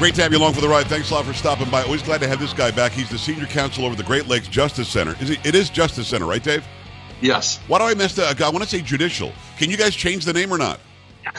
Great 0.00 0.14
to 0.14 0.22
have 0.22 0.32
you 0.32 0.38
along 0.38 0.54
for 0.54 0.62
the 0.62 0.68
ride. 0.68 0.86
Thanks 0.86 1.10
a 1.10 1.14
lot 1.14 1.26
for 1.26 1.34
stopping 1.34 1.68
by. 1.68 1.82
Always 1.82 2.02
glad 2.02 2.22
to 2.22 2.26
have 2.26 2.40
this 2.40 2.54
guy 2.54 2.70
back. 2.70 2.90
He's 2.92 3.10
the 3.10 3.18
senior 3.18 3.44
counsel 3.44 3.84
over 3.84 3.94
the 3.94 4.02
Great 4.02 4.28
Lakes 4.28 4.48
Justice 4.48 4.88
Center. 4.88 5.14
Is 5.20 5.28
it, 5.28 5.44
it 5.44 5.54
is 5.54 5.68
Justice 5.68 6.08
Center, 6.08 6.24
right, 6.24 6.42
Dave? 6.42 6.66
Yes. 7.20 7.58
Why 7.66 7.80
do 7.80 7.84
I 7.84 7.92
mess 7.92 8.14
that? 8.14 8.40
I 8.40 8.48
want 8.48 8.64
to 8.64 8.70
say 8.70 8.80
judicial. 8.80 9.30
Can 9.58 9.68
you 9.68 9.76
guys 9.76 9.94
change 9.94 10.24
the 10.24 10.32
name 10.32 10.54
or 10.54 10.56
not? 10.56 10.80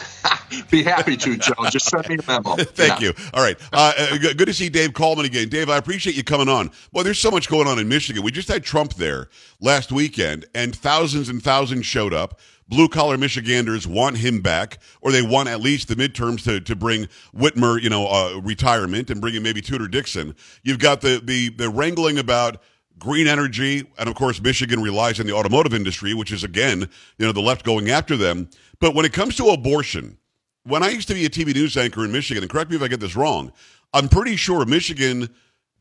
Be 0.70 0.84
happy 0.84 1.18
to, 1.18 1.38
Joe. 1.38 1.55
Just 1.71 1.89
send 1.89 2.08
me 2.08 2.18
a 2.20 2.27
memo. 2.27 2.55
Thank 2.59 3.02
yeah. 3.02 3.08
you. 3.08 3.13
All 3.34 3.41
right. 3.41 3.59
Uh, 3.73 3.94
uh 3.98 4.18
good 4.18 4.45
to 4.45 4.54
see 4.54 4.70
Dave 4.70 4.91
Kallman 4.91 5.25
again. 5.25 5.50
Dave, 5.50 5.68
I 5.68 5.78
appreciate 5.78 6.16
you 6.16 6.23
coming 6.23 6.48
on. 6.48 6.70
Well, 6.94 7.03
there's 7.03 7.17
so 7.17 7.31
much 7.31 7.50
going 7.50 7.67
on 7.67 7.80
in 7.80 7.88
Michigan. 7.88 8.22
We 8.22 8.31
just 8.31 8.48
had 8.48 8.64
Trump 8.64 8.94
there 8.94 9.30
last 9.59 9.91
weekend, 9.91 10.45
and 10.53 10.75
thousands 10.75 11.30
and 11.30 11.41
thousands 11.41 11.88
showed 11.88 12.14
up 12.14 12.39
blue 12.71 12.88
collar 12.88 13.17
Michiganders 13.17 13.85
want 13.85 14.17
him 14.17 14.41
back, 14.41 14.80
or 15.02 15.11
they 15.11 15.21
want 15.21 15.49
at 15.49 15.59
least 15.59 15.89
the 15.89 15.95
midterms 15.95 16.43
to, 16.45 16.61
to 16.61 16.75
bring 16.75 17.07
Whitmer, 17.35 17.80
you 17.80 17.89
know, 17.89 18.07
uh, 18.07 18.39
retirement 18.41 19.09
and 19.09 19.20
bring 19.20 19.35
in 19.35 19.44
maybe 19.44 19.61
Tudor 19.61 19.89
Dixon. 19.89 20.34
You've 20.63 20.80
got 20.80 21.02
the, 21.02 21.21
the, 21.23 21.49
the 21.49 21.70
wrangling 21.70 22.17
about 22.17 22.61
green 22.97 23.27
energy. 23.27 23.85
And 23.99 24.07
of 24.07 24.16
course, 24.16 24.41
Michigan 24.41 24.81
relies 24.81 25.20
on 25.20 25.27
the 25.27 25.34
automotive 25.34 25.73
industry, 25.73 26.13
which 26.13 26.31
is 26.31 26.45
again, 26.45 26.89
you 27.17 27.25
know, 27.25 27.34
the 27.34 27.41
left 27.41 27.66
going 27.66 27.89
after 27.89 28.16
them. 28.16 28.49
But 28.80 28.95
when 28.95 29.05
it 29.05 29.11
comes 29.11 29.35
to 29.35 29.47
abortion, 29.49 30.17
when 30.63 30.81
I 30.81 30.89
used 30.89 31.09
to 31.09 31.13
be 31.13 31.25
a 31.25 31.30
TV 31.30 31.53
news 31.53 31.75
anchor 31.75 32.05
in 32.05 32.11
Michigan, 32.11 32.41
and 32.41 32.49
correct 32.49 32.69
me 32.69 32.77
if 32.77 32.81
I 32.81 32.88
get 32.88 33.02
this 33.02 33.17
wrong, 33.17 33.52
I'm 33.94 34.08
pretty 34.08 34.38
sure 34.38 34.66
Michigan 34.66 35.30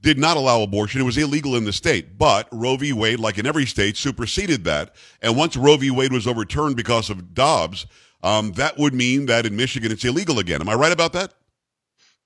did 0.03 0.19
not 0.19 0.37
allow 0.37 0.63
abortion. 0.63 1.01
It 1.01 1.05
was 1.05 1.19
illegal 1.19 1.57
in 1.57 1.65
the 1.65 1.73
state. 1.73 2.19
But 2.19 2.49
Roe 2.51 2.77
v. 2.77 2.93
Wade, 2.93 3.21
like 3.21 3.39
in 3.39 3.47
every 3.47 3.67
state, 3.67 3.97
superseded 3.97 4.65
that. 4.65 4.95
And 5.21 5.37
once 5.37 5.57
Roe 5.57 5.77
v. 5.77 5.91
Wade 5.91 6.13
was 6.13 6.27
overturned 6.27 6.77
because 6.77 7.11
of 7.11 7.35
Dobbs, 7.35 7.87
um, 8.23 8.53
that 8.53 8.79
would 8.79 8.95
mean 8.95 9.27
that 9.27 9.47
in 9.47 9.57
Michigan 9.57 9.93
it's 9.93 10.05
illegal 10.05 10.39
again. 10.39 10.61
Am 10.61 10.69
I 10.69 10.75
right 10.75 10.93
about 10.93 11.13
that? 11.15 11.35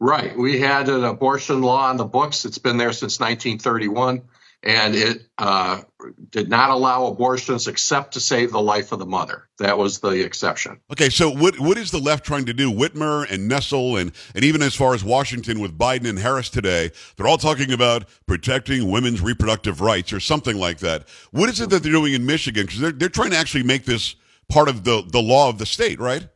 Right. 0.01 0.37
We 0.37 0.61
had 0.61 0.89
an 0.89 1.05
abortion 1.05 1.63
law 1.63 1.89
on 1.89 1.97
the 1.97 2.05
books. 2.05 2.45
It's 2.45 2.59
been 2.59 2.77
there 2.77 2.93
since 2.93 3.21
1931 3.21 4.23
and 4.65 4.95
it 4.95 5.29
uh, 5.37 5.83
did 6.31 6.49
not 6.49 6.71
allow 6.71 7.07
abortions 7.07 7.69
except 7.69 8.15
to 8.15 8.21
save 8.21 8.51
the 8.51 8.61
life 8.61 8.93
of 8.93 8.99
the 8.99 9.07
mother. 9.07 9.47
That 9.59 9.77
was 9.77 10.01
the 10.01 10.25
exception. 10.25 10.81
Okay, 10.91 11.11
so 11.11 11.31
what 11.31 11.61
what 11.61 11.77
is 11.77 11.91
the 11.91 11.99
left 11.99 12.25
trying 12.25 12.47
to 12.47 12.55
do? 12.55 12.73
Whitmer 12.73 13.31
and 13.31 13.51
Nessel, 13.51 14.01
and 14.01 14.11
and 14.35 14.45
even 14.45 14.63
as 14.63 14.75
far 14.75 14.95
as 14.95 15.05
Washington 15.05 15.61
with 15.61 15.77
Biden 15.77 16.09
and 16.09 16.19
Harris 16.19 16.49
today, 16.49 16.91
they're 17.17 17.29
all 17.29 17.39
talking 17.39 17.73
about 17.73 18.07
protecting 18.27 18.91
women's 18.91 19.21
reproductive 19.21 19.83
rights 19.83 20.13
or 20.13 20.21
something 20.21 20.57
like 20.57 20.79
that. 20.79 21.07
What 21.31 21.51
is 21.51 21.61
it 21.61 21.69
that 21.71 21.83
they're 21.83 21.93
doing 21.93 22.15
in 22.15 22.25
Michigan? 22.25 22.65
Because 22.65 22.81
they're 22.81 22.93
they're 22.93 23.09
trying 23.11 23.31
to 23.31 23.37
actually 23.37 23.65
make 23.65 23.85
this 23.85 24.17
part 24.49 24.69
of 24.69 24.85
the 24.85 25.05
the 25.07 25.21
law 25.21 25.51
of 25.51 25.59
the 25.59 25.67
state, 25.67 26.01
right? 26.01 26.27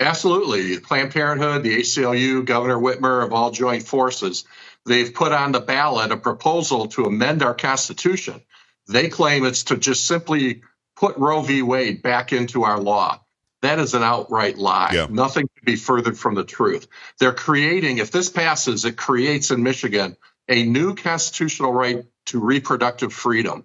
Absolutely. 0.00 0.80
Planned 0.80 1.12
Parenthood, 1.12 1.62
the 1.62 1.76
ACLU, 1.76 2.42
Governor 2.46 2.78
Whitmer 2.78 3.20
have 3.20 3.34
all 3.34 3.50
joined 3.50 3.86
forces 3.86 4.44
they've 4.90 5.14
put 5.14 5.32
on 5.32 5.52
the 5.52 5.60
ballot 5.60 6.12
a 6.12 6.16
proposal 6.16 6.88
to 6.88 7.04
amend 7.04 7.42
our 7.42 7.54
Constitution. 7.54 8.40
They 8.88 9.08
claim 9.08 9.44
it's 9.44 9.64
to 9.64 9.76
just 9.76 10.06
simply 10.06 10.62
put 10.96 11.16
Roe 11.16 11.42
v. 11.42 11.62
Wade 11.62 12.02
back 12.02 12.32
into 12.32 12.64
our 12.64 12.80
law. 12.80 13.20
That 13.62 13.78
is 13.78 13.94
an 13.94 14.02
outright 14.02 14.58
lie. 14.58 14.92
Yeah. 14.94 15.06
Nothing 15.10 15.48
could 15.54 15.64
be 15.64 15.76
further 15.76 16.12
from 16.14 16.34
the 16.34 16.44
truth. 16.44 16.88
They're 17.18 17.32
creating, 17.32 17.98
if 17.98 18.10
this 18.10 18.30
passes, 18.30 18.84
it 18.84 18.96
creates 18.96 19.50
in 19.50 19.62
Michigan 19.62 20.16
a 20.48 20.64
new 20.64 20.94
constitutional 20.94 21.72
right 21.72 22.04
to 22.26 22.40
reproductive 22.40 23.12
freedom 23.12 23.64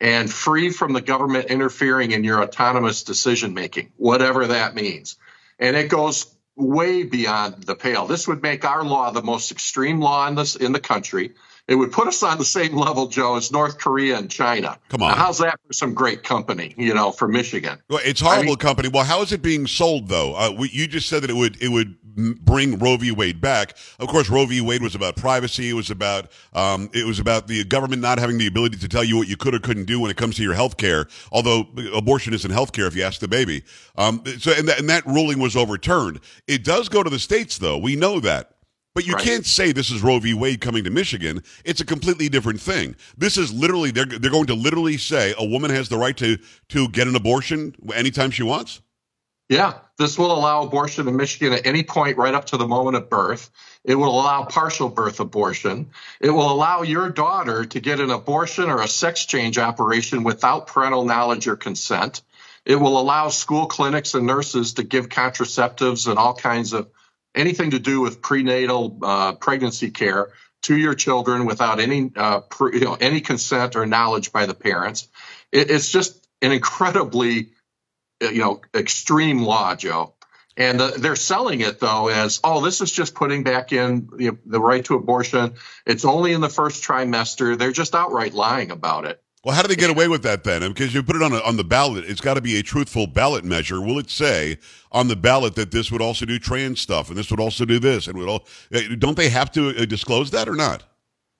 and 0.00 0.32
free 0.32 0.70
from 0.70 0.92
the 0.92 1.00
government 1.00 1.46
interfering 1.46 2.12
in 2.12 2.24
your 2.24 2.42
autonomous 2.42 3.02
decision 3.02 3.54
making, 3.54 3.92
whatever 3.96 4.46
that 4.46 4.74
means. 4.74 5.16
And 5.58 5.76
it 5.76 5.88
goes 5.88 6.33
way 6.56 7.02
beyond 7.02 7.64
the 7.64 7.74
pale. 7.74 8.06
This 8.06 8.28
would 8.28 8.42
make 8.42 8.64
our 8.64 8.84
law 8.84 9.10
the 9.10 9.22
most 9.22 9.50
extreme 9.50 10.00
law 10.00 10.26
in 10.28 10.34
this 10.34 10.56
in 10.56 10.72
the 10.72 10.80
country. 10.80 11.34
It 11.66 11.76
would 11.76 11.92
put 11.92 12.08
us 12.08 12.22
on 12.22 12.36
the 12.36 12.44
same 12.44 12.76
level, 12.76 13.06
Joe, 13.06 13.36
as 13.36 13.50
North 13.50 13.78
Korea 13.78 14.18
and 14.18 14.30
China. 14.30 14.78
Come 14.90 15.02
on, 15.02 15.12
now, 15.12 15.16
how's 15.16 15.38
that 15.38 15.58
for 15.66 15.72
some 15.72 15.94
great 15.94 16.22
company? 16.22 16.74
You 16.76 16.92
know, 16.92 17.10
for 17.10 17.26
Michigan. 17.26 17.78
Well, 17.88 18.00
it's 18.04 18.20
horrible 18.20 18.42
I 18.42 18.46
mean, 18.46 18.56
company. 18.56 18.88
Well, 18.88 19.04
how 19.04 19.22
is 19.22 19.32
it 19.32 19.40
being 19.40 19.66
sold 19.66 20.08
though? 20.08 20.34
Uh, 20.34 20.54
we, 20.56 20.68
you 20.70 20.86
just 20.86 21.08
said 21.08 21.22
that 21.22 21.30
it 21.30 21.36
would 21.36 21.60
it 21.62 21.68
would 21.68 21.96
bring 22.14 22.78
Roe 22.78 22.96
v. 22.96 23.10
Wade 23.12 23.40
back. 23.40 23.76
Of 23.98 24.08
course, 24.08 24.28
Roe 24.28 24.46
v. 24.46 24.60
Wade 24.60 24.82
was 24.82 24.94
about 24.94 25.16
privacy. 25.16 25.70
It 25.70 25.74
was 25.74 25.90
about 25.90 26.30
um, 26.52 26.90
it 26.92 27.06
was 27.06 27.18
about 27.18 27.46
the 27.46 27.64
government 27.64 28.02
not 28.02 28.18
having 28.18 28.38
the 28.38 28.46
ability 28.46 28.78
to 28.78 28.88
tell 28.88 29.04
you 29.04 29.16
what 29.16 29.28
you 29.28 29.36
could 29.36 29.54
or 29.54 29.58
couldn't 29.58 29.84
do 29.84 30.00
when 30.00 30.10
it 30.10 30.16
comes 30.16 30.36
to 30.36 30.42
your 30.42 30.54
health 30.54 30.76
care. 30.76 31.06
Although 31.32 31.66
abortion 31.94 32.34
isn't 32.34 32.50
health 32.50 32.72
care 32.72 32.86
if 32.86 32.96
you 32.96 33.02
ask 33.02 33.20
the 33.20 33.28
baby. 33.28 33.62
Um, 33.96 34.22
so 34.38 34.52
and 34.52 34.68
that, 34.68 34.78
and 34.78 34.88
that 34.88 35.06
ruling 35.06 35.38
was 35.38 35.56
overturned. 35.56 36.20
It 36.46 36.64
does 36.64 36.88
go 36.88 37.02
to 37.02 37.10
the 37.10 37.18
states 37.18 37.58
though. 37.58 37.78
We 37.78 37.96
know 37.96 38.20
that. 38.20 38.50
But 38.94 39.08
you 39.08 39.14
right. 39.14 39.24
can't 39.24 39.44
say 39.44 39.72
this 39.72 39.90
is 39.90 40.04
Roe 40.04 40.20
v. 40.20 40.34
Wade 40.34 40.60
coming 40.60 40.84
to 40.84 40.90
Michigan. 40.90 41.42
It's 41.64 41.80
a 41.80 41.84
completely 41.84 42.28
different 42.28 42.60
thing. 42.60 42.94
This 43.18 43.36
is 43.36 43.52
literally 43.52 43.90
they're 43.90 44.04
they're 44.04 44.30
going 44.30 44.46
to 44.46 44.54
literally 44.54 44.96
say 44.98 45.34
a 45.36 45.44
woman 45.44 45.70
has 45.70 45.88
the 45.88 45.98
right 45.98 46.16
to 46.18 46.38
to 46.68 46.88
get 46.88 47.08
an 47.08 47.16
abortion 47.16 47.74
anytime 47.92 48.30
she 48.30 48.44
wants. 48.44 48.80
Yeah, 49.48 49.74
this 49.98 50.18
will 50.18 50.32
allow 50.32 50.62
abortion 50.62 51.06
in 51.06 51.16
Michigan 51.16 51.52
at 51.52 51.66
any 51.66 51.82
point 51.82 52.16
right 52.16 52.34
up 52.34 52.46
to 52.46 52.56
the 52.56 52.66
moment 52.66 52.96
of 52.96 53.10
birth. 53.10 53.50
It 53.84 53.94
will 53.94 54.08
allow 54.08 54.44
partial 54.44 54.88
birth 54.88 55.20
abortion. 55.20 55.90
It 56.20 56.30
will 56.30 56.50
allow 56.50 56.82
your 56.82 57.10
daughter 57.10 57.66
to 57.66 57.80
get 57.80 58.00
an 58.00 58.10
abortion 58.10 58.70
or 58.70 58.80
a 58.80 58.88
sex 58.88 59.26
change 59.26 59.58
operation 59.58 60.24
without 60.24 60.66
parental 60.66 61.04
knowledge 61.04 61.46
or 61.46 61.56
consent. 61.56 62.22
It 62.64 62.76
will 62.76 62.98
allow 62.98 63.28
school 63.28 63.66
clinics 63.66 64.14
and 64.14 64.26
nurses 64.26 64.74
to 64.74 64.82
give 64.82 65.10
contraceptives 65.10 66.08
and 66.08 66.18
all 66.18 66.34
kinds 66.34 66.72
of 66.72 66.88
anything 67.34 67.72
to 67.72 67.78
do 67.78 68.00
with 68.00 68.22
prenatal 68.22 68.98
uh, 69.02 69.34
pregnancy 69.34 69.90
care 69.90 70.30
to 70.62 70.74
your 70.74 70.94
children 70.94 71.44
without 71.44 71.78
any 71.78 72.10
uh, 72.16 72.40
pre, 72.40 72.78
you 72.78 72.84
know, 72.86 72.94
any 72.94 73.20
consent 73.20 73.76
or 73.76 73.84
knowledge 73.84 74.32
by 74.32 74.46
the 74.46 74.54
parents. 74.54 75.08
It, 75.52 75.70
it's 75.70 75.90
just 75.90 76.26
an 76.40 76.52
incredibly 76.52 77.50
you 78.32 78.40
know 78.40 78.60
extreme 78.74 79.42
law, 79.42 79.74
Joe. 79.74 80.14
And 80.56 80.80
uh, 80.80 80.92
they're 80.96 81.16
selling 81.16 81.60
it 81.60 81.80
though 81.80 82.08
as, 82.08 82.40
oh, 82.44 82.60
this 82.60 82.80
is 82.80 82.92
just 82.92 83.14
putting 83.14 83.42
back 83.42 83.72
in 83.72 84.08
the, 84.16 84.38
the 84.46 84.60
right 84.60 84.84
to 84.84 84.94
abortion. 84.94 85.54
It's 85.84 86.04
only 86.04 86.32
in 86.32 86.40
the 86.40 86.48
first 86.48 86.84
trimester. 86.84 87.58
They're 87.58 87.72
just 87.72 87.94
outright 87.94 88.34
lying 88.34 88.70
about 88.70 89.04
it. 89.04 89.20
Well, 89.44 89.54
how 89.54 89.60
do 89.60 89.68
they 89.68 89.76
get 89.76 89.90
away 89.90 90.08
with 90.08 90.22
that 90.22 90.42
then? 90.42 90.62
Because 90.68 90.94
you 90.94 91.02
put 91.02 91.16
it 91.16 91.22
on 91.22 91.32
a, 91.32 91.40
on 91.40 91.58
the 91.58 91.64
ballot, 91.64 92.04
it's 92.06 92.22
got 92.22 92.34
to 92.34 92.40
be 92.40 92.58
a 92.58 92.62
truthful 92.62 93.06
ballot 93.06 93.44
measure. 93.44 93.78
Will 93.80 93.98
it 93.98 94.08
say 94.08 94.58
on 94.90 95.08
the 95.08 95.16
ballot 95.16 95.54
that 95.56 95.70
this 95.70 95.92
would 95.92 96.00
also 96.00 96.24
do 96.24 96.38
trans 96.38 96.80
stuff 96.80 97.08
and 97.10 97.18
this 97.18 97.30
would 97.30 97.40
also 97.40 97.66
do 97.66 97.78
this 97.78 98.06
and 98.06 98.16
would 98.16 98.28
all? 98.28 98.46
Eh, 98.72 98.94
don't 98.98 99.16
they 99.18 99.28
have 99.28 99.52
to 99.52 99.76
uh, 99.76 99.84
disclose 99.84 100.30
that 100.30 100.48
or 100.48 100.54
not? 100.54 100.82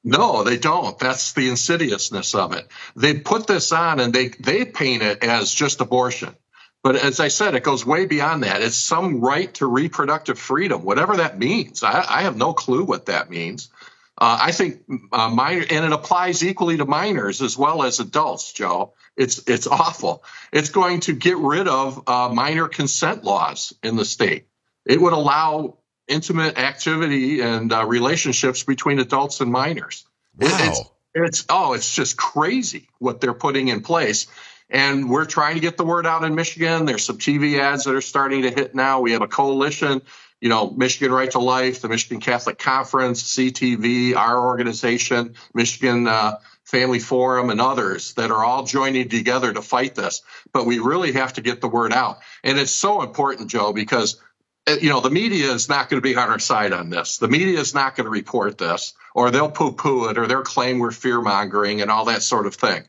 No, 0.03 0.43
they 0.43 0.59
don't. 0.59 0.99
That's 0.99 1.33
the 1.33 1.49
insidiousness 1.49 2.35
of 2.35 2.53
it. 2.53 2.69
They 2.95 3.15
put 3.15 3.47
this 3.47 3.73
on 3.73 4.01
and 4.01 4.13
they 4.13 4.29
they 4.29 4.67
paint 4.67 5.03
it 5.03 5.25
as 5.25 5.53
just 5.53 5.81
abortion. 5.81 6.37
But 6.85 6.97
as 6.97 7.19
I 7.19 7.29
said, 7.29 7.55
it 7.55 7.63
goes 7.63 7.87
way 7.87 8.05
beyond 8.05 8.45
that. 8.45 8.61
It's 8.61 8.77
some 8.77 9.23
right 9.23 9.53
to 9.55 9.67
reproductive 9.67 10.39
freedom, 10.39 10.85
whatever 10.85 11.17
that 11.17 11.39
means. 11.39 11.83
I, 11.83 12.05
I 12.07 12.23
have 12.23 12.37
no 12.37 12.53
clue 12.53 12.85
what 12.85 13.07
that 13.07 13.31
means. 13.31 13.71
Uh, 14.19 14.39
I 14.43 14.53
think 14.53 14.83
uh, 15.11 15.31
minor, 15.31 15.65
and 15.69 15.87
it 15.87 15.93
applies 15.93 16.45
equally 16.45 16.77
to 16.77 16.85
minors 16.85 17.41
as 17.41 17.57
well 17.57 17.83
as 17.83 18.01
adults. 18.01 18.53
Joe, 18.53 18.93
it's 19.17 19.49
it's 19.49 19.67
awful. 19.67 20.23
It's 20.53 20.69
going 20.69 21.01
to 21.01 21.15
get 21.15 21.39
rid 21.39 21.69
of 21.69 22.07
uh, 22.07 22.29
minor 22.29 22.69
consent 22.69 23.25
laws 23.25 23.73
in 23.83 23.97
the 23.97 24.05
state. 24.05 24.47
It 24.85 25.01
would 25.01 25.15
allow 25.15 25.79
intimate 26.07 26.59
activity 26.59 27.41
and 27.41 27.73
uh, 27.73 27.87
relationships 27.87 28.63
between 28.63 28.99
adults 28.99 29.41
and 29.41 29.51
minors. 29.51 30.05
Wow. 30.39 30.49
It, 30.49 30.69
it's, 30.69 30.83
it's 31.15 31.47
oh, 31.49 31.73
it's 31.73 31.95
just 31.95 32.19
crazy 32.19 32.89
what 32.99 33.23
they're 33.23 33.33
putting 33.33 33.69
in 33.69 33.81
place. 33.81 34.27
And 34.71 35.11
we're 35.11 35.27
trying 35.27 35.55
to 35.55 35.61
get 35.61 35.77
the 35.77 35.85
word 35.85 36.07
out 36.07 36.25
in 36.25 36.35
Michigan. 36.35 36.87
There's 36.87 37.05
some 37.05 37.19
TV 37.19 37.59
ads 37.59 37.85
that 37.85 37.95
are 37.95 38.01
starting 38.01 38.43
to 38.43 38.51
hit 38.51 38.75
now. 38.75 39.01
We 39.01 39.13
have 39.13 39.23
a 39.23 39.29
coalition 39.29 40.03
you 40.45 40.51
know, 40.51 40.71
Michigan 40.71 41.11
Right 41.11 41.31
to 41.31 41.39
Life, 41.39 41.81
the 41.81 41.89
Michigan 41.89 42.21
Catholic 42.21 42.59
Conference, 42.59 43.23
CTV, 43.23 44.15
our 44.15 44.45
organization, 44.45 45.37
Michigan 45.55 46.07
uh, 46.07 46.39
Family 46.65 46.99
Forum, 46.99 47.49
and 47.49 47.63
others 47.63 48.13
that 48.15 48.31
are 48.31 48.45
all 48.45 48.65
joining 48.65 49.09
together 49.09 49.55
to 49.55 49.63
fight 49.63 49.95
this. 49.95 50.21
But 50.53 50.67
we 50.67 50.81
really 50.81 51.13
have 51.13 51.33
to 51.35 51.41
get 51.41 51.63
the 51.63 51.69
word 51.69 51.95
out. 51.95 52.19
And 52.43 52.59
it's 52.59 52.73
so 52.73 53.01
important, 53.01 53.49
Joe, 53.49 53.73
because 53.73 54.21
uh, 54.67 54.77
you 54.83 54.91
know, 54.91 55.01
the 55.01 55.09
media 55.09 55.51
is 55.51 55.71
not 55.71 55.89
going 55.89 56.03
to 56.03 56.07
be 56.07 56.15
on 56.15 56.29
our 56.29 56.39
side 56.39 56.75
on 56.75 56.91
this. 56.91 57.17
The 57.17 57.29
media 57.29 57.59
is 57.59 57.73
not 57.73 57.97
going 57.97 58.05
to 58.05 58.11
report 58.11 58.59
this, 58.59 58.93
or 59.15 59.31
they'll 59.31 59.51
poo 59.51 59.73
poo 59.73 60.11
it, 60.11 60.19
or 60.19 60.27
they'll 60.27 60.43
claim 60.43 60.79
we're 60.79 60.91
fear 60.91 61.23
mongering 61.23 61.81
and 61.81 61.91
all 61.91 62.05
that 62.05 62.23
sort 62.23 62.47
of 62.47 62.55
thing. 62.55 62.83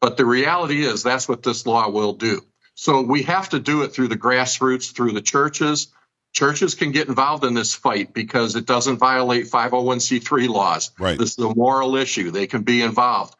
But 0.00 0.16
the 0.16 0.26
reality 0.26 0.84
is 0.84 1.02
that's 1.02 1.28
what 1.28 1.42
this 1.42 1.66
law 1.66 1.88
will 1.88 2.12
do. 2.12 2.42
So 2.74 3.02
we 3.02 3.22
have 3.22 3.48
to 3.50 3.58
do 3.58 3.82
it 3.82 3.92
through 3.92 4.08
the 4.08 4.18
grassroots, 4.18 4.94
through 4.94 5.12
the 5.12 5.22
churches, 5.22 5.88
churches 6.36 6.74
can 6.74 6.92
get 6.92 7.08
involved 7.08 7.44
in 7.44 7.54
this 7.54 7.74
fight 7.74 8.12
because 8.12 8.56
it 8.56 8.66
doesn't 8.66 8.98
violate 8.98 9.46
501c3 9.46 10.48
laws. 10.48 10.90
Right. 10.98 11.18
This 11.18 11.30
is 11.30 11.44
a 11.44 11.54
moral 11.54 11.96
issue. 11.96 12.30
They 12.30 12.46
can 12.46 12.62
be 12.62 12.82
involved. 12.82 13.34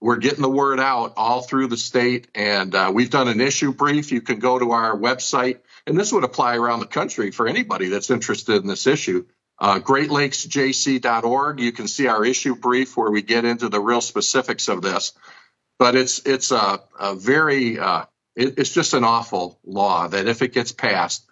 We're 0.00 0.16
getting 0.16 0.42
the 0.42 0.50
word 0.50 0.80
out 0.80 1.12
all 1.16 1.42
through 1.42 1.68
the 1.68 1.76
state, 1.76 2.26
and 2.34 2.74
uh, 2.74 2.90
we've 2.92 3.10
done 3.10 3.28
an 3.28 3.40
issue 3.40 3.72
brief. 3.72 4.10
You 4.10 4.20
can 4.20 4.40
go 4.40 4.58
to 4.58 4.72
our 4.72 4.96
website, 4.96 5.60
and 5.86 5.96
this 5.96 6.12
would 6.12 6.24
apply 6.24 6.56
around 6.56 6.80
the 6.80 6.86
country 6.86 7.30
for 7.30 7.46
anybody 7.46 7.88
that's 7.88 8.10
interested 8.10 8.56
in 8.56 8.66
this 8.66 8.86
issue. 8.86 9.26
Uh, 9.58 9.78
GreatLakesJC.org. 9.78 11.60
You 11.60 11.70
can 11.70 11.86
see 11.86 12.08
our 12.08 12.24
issue 12.24 12.56
brief 12.56 12.96
where 12.96 13.10
we 13.10 13.22
get 13.22 13.44
into 13.44 13.68
the 13.68 13.80
real 13.80 14.00
specifics 14.00 14.68
of 14.68 14.82
this. 14.82 15.12
But 15.80 15.96
it's 15.96 16.20
it's 16.26 16.50
a, 16.50 16.78
a 17.00 17.14
very 17.14 17.78
uh, 17.78 18.04
it, 18.36 18.58
it's 18.58 18.70
just 18.70 18.92
an 18.92 19.02
awful 19.02 19.58
law 19.64 20.08
that 20.08 20.28
if 20.28 20.42
it 20.42 20.52
gets 20.52 20.72
passed, 20.72 21.24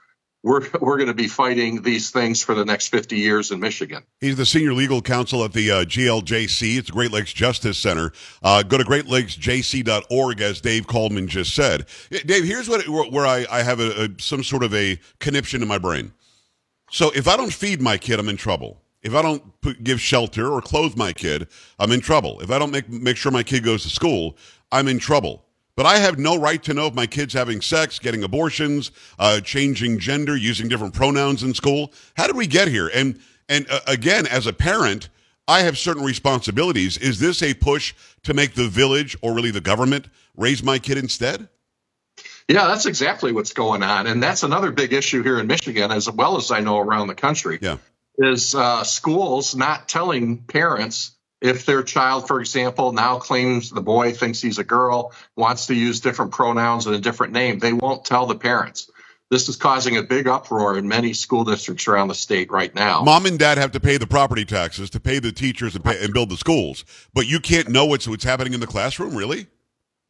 we're 0.43 0.67
we're 0.81 0.97
going 0.97 1.09
to 1.09 1.15
be 1.15 1.29
fighting 1.29 1.83
these 1.83 2.11
things 2.11 2.43
for 2.43 2.55
the 2.55 2.65
next 2.65 2.89
50 2.89 3.17
years 3.17 3.51
in 3.51 3.61
Michigan. 3.61 4.05
He's 4.23 4.37
the 4.37 4.47
senior 4.47 4.73
legal 4.73 5.03
counsel 5.03 5.45
at 5.45 5.53
the 5.53 5.71
uh, 5.71 5.85
GLJC. 5.85 6.79
It's 6.79 6.91
Great 6.91 7.13
Lakes 7.13 7.35
Justice 7.35 7.77
Center. 7.77 8.11
Uh, 8.43 8.63
go 8.63 8.79
to 8.79 8.85
greatlakesjc.org, 8.85 10.41
as 10.41 10.63
Dave 10.63 10.87
Kallman 10.87 11.29
just 11.29 11.55
said. 11.55 11.85
Dave, 12.09 12.45
here's 12.45 12.71
what 12.71 12.89
where 12.89 13.27
I, 13.27 13.45
I 13.51 13.63
have 13.63 13.81
a, 13.81 14.05
a, 14.05 14.09
some 14.19 14.43
sort 14.43 14.63
of 14.63 14.75
a 14.75 14.99
conniption 15.19 15.61
in 15.61 15.69
my 15.69 15.77
brain. 15.77 16.13
So 16.91 17.11
if 17.15 17.29
I 17.29 17.37
don't 17.37 17.53
feed 17.53 17.83
my 17.83 17.99
kid, 17.99 18.19
I'm 18.19 18.31
in 18.31 18.39
trouble. 18.39 18.81
If 19.09 19.15
I 19.15 19.23
don't 19.23 19.61
put, 19.63 19.83
give 19.83 20.03
shelter 20.03 20.53
or 20.53 20.61
clothe 20.61 20.95
my 20.95 21.15
kid, 21.15 21.49
I'm 21.79 21.93
in 21.93 22.01
trouble. 22.01 22.41
If 22.41 22.51
I 22.51 22.59
don't 22.59 22.71
make 22.71 22.91
make 22.91 23.17
sure 23.17 23.33
my 23.33 23.43
kid 23.43 23.65
goes 23.65 23.83
to 23.85 23.89
school, 23.89 24.37
I'm 24.71 24.87
in 24.87 24.99
trouble. 24.99 25.47
But 25.77 25.87
I 25.87 25.97
have 25.97 26.19
no 26.19 26.39
right 26.39 26.63
to 26.65 26.75
know 26.75 26.89
if 26.89 26.95
my 26.95 27.07
kid's 27.07 27.33
having 27.33 27.63
sex, 27.63 27.99
getting 27.99 28.23
abortions, 28.23 28.91
uh, 29.19 29.41
changing 29.41 29.99
gender, 29.99 30.37
using 30.37 30.69
different 30.69 30.93
pronouns 30.93 31.43
in 31.43 31.55
school. 31.55 31.95
How 32.19 32.27
did 32.27 32.37
we 32.37 32.47
get 32.47 32.69
here? 32.69 32.91
And 32.93 33.19
and 33.49 33.67
uh, 33.71 33.81
again, 33.87 34.27
as 34.27 34.47
a 34.47 34.53
parent, 34.53 35.09
I 35.47 35.61
have 35.61 35.79
certain 35.79 36.05
responsibilities. 36.05 36.99
Is 36.99 37.19
this 37.19 37.43
a 37.43 37.55
push 37.55 37.95
to 38.25 38.35
make 38.35 38.53
the 38.53 38.69
village 38.69 39.17
or 39.23 39.33
really 39.33 39.53
the 39.53 39.63
government 39.63 40.09
raise 40.37 40.63
my 40.63 40.79
kid 40.79 40.99
instead? 40.99 41.49
Yeah, 42.49 42.67
that's 42.67 42.87
exactly 42.87 43.33
what's 43.33 43.53
going 43.53 43.83
on, 43.83 44.07
and 44.07 44.23
that's 44.23 44.43
another 44.43 44.71
big 44.73 44.95
issue 44.95 45.23
here 45.23 45.39
in 45.39 45.47
Michigan, 45.47 45.91
as 45.91 46.11
well 46.11 46.39
as 46.39 46.51
I 46.51 46.61
know 46.61 46.79
around 46.79 47.09
the 47.09 47.15
country. 47.15 47.59
Yeah, 47.61 47.77
is 48.19 48.55
uh, 48.55 48.85
schools 48.85 49.55
not 49.55 49.89
telling 49.89 50.39
parents 50.39 51.13
if 51.41 51.67
their 51.67 51.83
child, 51.83 52.27
for 52.27 52.41
example, 52.41 52.93
now 52.93 53.19
claims 53.19 53.71
the 53.71 53.81
boy 53.81 54.13
thinks 54.13 54.41
he's 54.41 54.59
a 54.59 54.65
girl, 54.65 55.13
wants 55.37 55.67
to 55.67 55.75
use 55.75 56.01
different 56.01 56.33
pronouns 56.33 56.87
and 56.87 56.97
a 56.97 56.99
different 56.99 57.33
name, 57.33 57.61
they 57.61 57.73
won't 57.73 58.05
tell 58.05 58.27
the 58.27 58.35
parents. 58.35 58.91
This 59.31 59.49
is 59.49 59.57
causing 59.57 59.97
a 59.97 60.03
big 60.03 60.27
uproar 60.27 60.79
in 60.79 60.89
many 60.89 61.13
school 61.13 61.45
districts 61.45 61.87
around 61.87 62.09
the 62.09 62.15
state 62.15 62.51
right 62.51 62.75
now. 62.75 63.03
Mom 63.03 63.27
and 63.27 63.39
dad 63.39 63.59
have 63.59 63.73
to 63.73 63.81
pay 63.81 63.99
the 63.99 64.07
property 64.07 64.45
taxes 64.47 64.91
to 64.91 65.01
pay 65.01 65.19
the 65.19 65.33
teachers 65.33 65.75
and, 65.75 65.85
pay, 65.85 66.03
and 66.03 66.15
build 66.15 66.31
the 66.31 66.37
schools, 66.37 66.85
but 67.13 67.27
you 67.27 67.39
can't 67.39 67.69
know 67.69 67.85
what's 67.85 68.09
what's 68.09 68.25
happening 68.25 68.55
in 68.55 68.61
the 68.61 68.67
classroom, 68.67 69.15
really. 69.15 69.47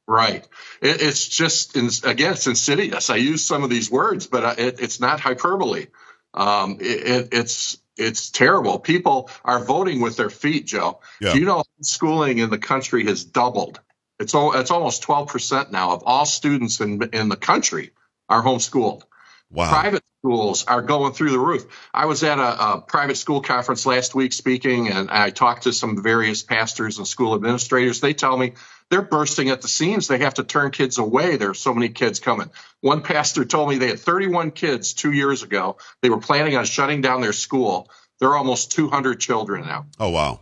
Right. 0.06 0.46
It, 0.80 1.02
it's 1.02 1.28
just 1.28 1.76
again, 1.76 2.32
it's 2.32 2.46
insidious. 2.46 3.10
I 3.10 3.16
use 3.16 3.44
some 3.44 3.64
of 3.64 3.70
these 3.70 3.90
words, 3.90 4.28
but 4.28 4.58
it, 4.58 4.80
it's 4.80 5.00
not 5.00 5.18
hyperbole. 5.18 5.88
Um, 6.32 6.78
it, 6.80 7.28
it's 7.32 7.78
it's 7.98 8.30
terrible. 8.30 8.78
People 8.78 9.30
are 9.44 9.64
voting 9.64 10.00
with 10.00 10.16
their 10.16 10.30
feet, 10.30 10.66
Joe. 10.66 11.00
Yeah. 11.20 11.32
Do 11.32 11.40
you 11.40 11.44
know 11.46 11.64
schooling 11.82 12.38
in 12.38 12.50
the 12.50 12.58
country 12.58 13.04
has 13.06 13.24
doubled? 13.24 13.80
It's 14.18 14.34
all, 14.34 14.54
it's 14.58 14.70
almost 14.70 15.02
12% 15.02 15.70
now 15.70 15.92
of 15.92 16.02
all 16.04 16.26
students 16.26 16.80
in 16.80 17.02
in 17.12 17.28
the 17.28 17.36
country 17.36 17.92
are 18.28 18.42
homeschooled. 18.42 19.02
Wow. 19.50 19.68
Private 19.68 20.02
schools 20.20 20.64
are 20.64 20.82
going 20.82 21.12
through 21.12 21.30
the 21.30 21.38
roof. 21.38 21.66
I 21.94 22.06
was 22.06 22.24
at 22.24 22.38
a, 22.38 22.42
a, 22.64 22.80
private 22.80 23.16
school 23.16 23.40
conference 23.40 23.86
last 23.86 24.14
week 24.14 24.32
speaking, 24.32 24.88
and 24.88 25.10
I 25.10 25.30
talked 25.30 25.64
to 25.64 25.72
some 25.72 26.02
various 26.02 26.42
pastors 26.42 26.98
and 26.98 27.06
school 27.06 27.34
administrators. 27.34 28.00
They 28.00 28.14
tell 28.14 28.36
me 28.36 28.54
they're 28.90 29.02
bursting 29.02 29.50
at 29.50 29.62
the 29.62 29.68
seams. 29.68 30.08
They 30.08 30.18
have 30.18 30.34
to 30.34 30.44
turn 30.44 30.72
kids 30.72 30.98
away. 30.98 31.36
There 31.36 31.50
are 31.50 31.54
so 31.54 31.72
many 31.72 31.90
kids 31.90 32.18
coming. 32.18 32.50
One 32.80 33.02
pastor 33.02 33.44
told 33.44 33.68
me 33.68 33.78
they 33.78 33.88
had 33.88 34.00
31 34.00 34.50
kids 34.50 34.92
two 34.92 35.12
years 35.12 35.44
ago. 35.44 35.76
They 36.02 36.10
were 36.10 36.20
planning 36.20 36.56
on 36.56 36.64
shutting 36.64 37.00
down 37.00 37.20
their 37.20 37.32
school. 37.32 37.88
There 38.18 38.30
are 38.30 38.36
almost 38.36 38.72
200 38.72 39.20
children 39.20 39.66
now. 39.66 39.86
Oh, 40.00 40.10
wow. 40.10 40.40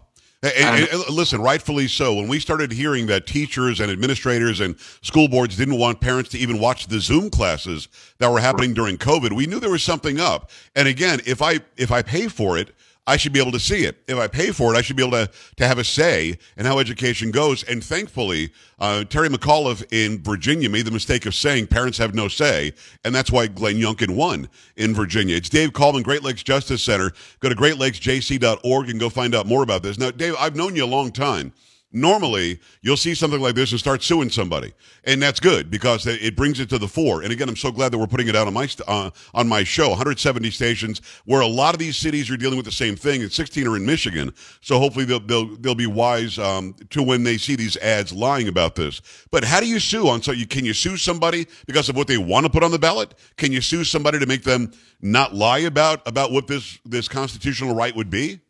And, 0.54 0.88
and, 0.88 1.08
listen, 1.08 1.40
rightfully 1.40 1.88
so. 1.88 2.14
When 2.14 2.28
we 2.28 2.38
started 2.38 2.72
hearing 2.72 3.06
that 3.06 3.26
teachers 3.26 3.81
and 3.81 3.90
administrators 3.90 4.60
and 4.60 4.78
school 5.02 5.28
boards 5.28 5.56
didn't 5.56 5.78
want 5.78 6.00
parents 6.00 6.31
to 6.31 6.38
even 6.38 6.58
watch 6.58 6.87
the 6.87 7.00
Zoom 7.00 7.31
classes 7.31 7.88
that 8.19 8.31
were 8.31 8.40
happening 8.40 8.75
during 8.75 8.98
COVID, 8.98 9.32
we 9.32 9.46
knew 9.46 9.60
there 9.60 9.70
was 9.70 9.82
something 9.82 10.20
up. 10.20 10.50
And 10.75 10.87
again, 10.88 11.20
if 11.26 11.43
I 11.43 11.60
if 11.76 11.90
I 11.90 12.02
pay 12.02 12.28
for 12.28 12.58
it, 12.58 12.75
I 13.06 13.16
should 13.16 13.32
be 13.32 13.40
able 13.40 13.52
to 13.52 13.60
see 13.60 13.84
it. 13.84 14.02
If 14.08 14.18
I 14.18 14.26
pay 14.26 14.50
for 14.50 14.74
it, 14.74 14.76
I 14.76 14.82
should 14.82 14.96
be 14.96 15.02
able 15.06 15.16
to, 15.16 15.30
to 15.56 15.68
have 15.68 15.78
a 15.78 15.84
say 15.84 16.38
in 16.56 16.66
how 16.66 16.78
education 16.78 17.30
goes. 17.30 17.62
And 17.62 17.82
thankfully, 17.82 18.50
uh, 18.80 19.04
Terry 19.04 19.28
McAuliffe 19.28 19.84
in 19.92 20.22
Virginia 20.22 20.68
made 20.68 20.86
the 20.86 20.90
mistake 20.90 21.24
of 21.24 21.34
saying 21.34 21.68
parents 21.68 21.98
have 21.98 22.14
no 22.14 22.26
say. 22.26 22.72
And 23.04 23.14
that's 23.14 23.30
why 23.30 23.46
Glenn 23.46 23.76
Youngkin 23.76 24.16
won 24.16 24.48
in 24.76 24.92
Virginia. 24.94 25.36
It's 25.36 25.48
Dave 25.48 25.72
Kallman, 25.72 26.02
Great 26.02 26.24
Lakes 26.24 26.42
Justice 26.42 26.82
Center. 26.82 27.12
Go 27.40 27.48
to 27.48 27.54
greatlakesjc.org 27.54 28.90
and 28.90 28.98
go 28.98 29.08
find 29.08 29.34
out 29.34 29.46
more 29.46 29.62
about 29.62 29.82
this. 29.82 29.98
Now, 29.98 30.10
Dave, 30.10 30.34
I've 30.38 30.56
known 30.56 30.74
you 30.74 30.84
a 30.84 30.86
long 30.86 31.12
time 31.12 31.52
normally 31.92 32.60
you'll 32.82 32.96
see 32.96 33.14
something 33.14 33.40
like 33.40 33.54
this 33.54 33.70
and 33.70 33.80
start 33.80 34.02
suing 34.02 34.30
somebody. 34.30 34.72
And 35.04 35.22
that's 35.22 35.40
good 35.40 35.70
because 35.70 36.06
it 36.06 36.36
brings 36.36 36.60
it 36.60 36.68
to 36.70 36.78
the 36.78 36.88
fore. 36.88 37.22
And 37.22 37.32
again 37.32 37.48
i'm 37.48 37.56
so 37.56 37.70
glad 37.70 37.92
that 37.92 37.98
we're 37.98 38.06
putting 38.06 38.28
it 38.28 38.36
out 38.36 38.46
on 38.46 38.54
my 38.54 38.68
uh, 38.86 39.10
on 39.34 39.48
my 39.48 39.64
show. 39.64 39.88
170 39.90 40.50
stations 40.50 41.00
where 41.24 41.40
a 41.40 41.46
lot 41.46 41.74
of 41.74 41.78
these 41.78 41.96
cities 41.96 42.30
are 42.30 42.36
dealing 42.36 42.56
with 42.56 42.66
the 42.66 42.72
same 42.72 42.96
thing 42.96 43.22
and 43.22 43.32
16 43.32 43.66
are 43.66 43.76
in 43.76 43.86
michigan. 43.86 44.32
So 44.60 44.78
hopefully 44.78 45.04
they'll 45.04 45.20
they'll, 45.20 45.56
they'll 45.56 45.74
be 45.74 45.86
wise 45.86 46.38
um, 46.38 46.74
to 46.90 47.02
when 47.02 47.22
they 47.22 47.38
see 47.38 47.56
these 47.56 47.76
ads 47.78 48.12
lying 48.12 48.48
about 48.48 48.74
this. 48.74 49.00
But 49.30 49.44
how 49.44 49.60
do 49.60 49.66
you 49.66 49.80
sue 49.80 50.08
on 50.08 50.22
so 50.22 50.32
you 50.32 50.46
can 50.46 50.64
you 50.64 50.74
sue 50.74 50.96
somebody 50.96 51.46
because 51.66 51.88
of 51.88 51.96
what 51.96 52.08
they 52.08 52.18
want 52.18 52.46
to 52.46 52.50
put 52.50 52.62
on 52.62 52.70
the 52.70 52.78
ballot? 52.78 53.14
Can 53.36 53.52
you 53.52 53.60
sue 53.60 53.84
somebody 53.84 54.18
to 54.18 54.26
make 54.26 54.42
them 54.42 54.72
not 55.00 55.34
lie 55.34 55.60
about 55.60 56.06
about 56.06 56.32
what 56.32 56.46
this 56.46 56.78
this 56.84 57.08
constitutional 57.08 57.74
right 57.74 57.94
would 57.94 58.10
be 58.10 58.40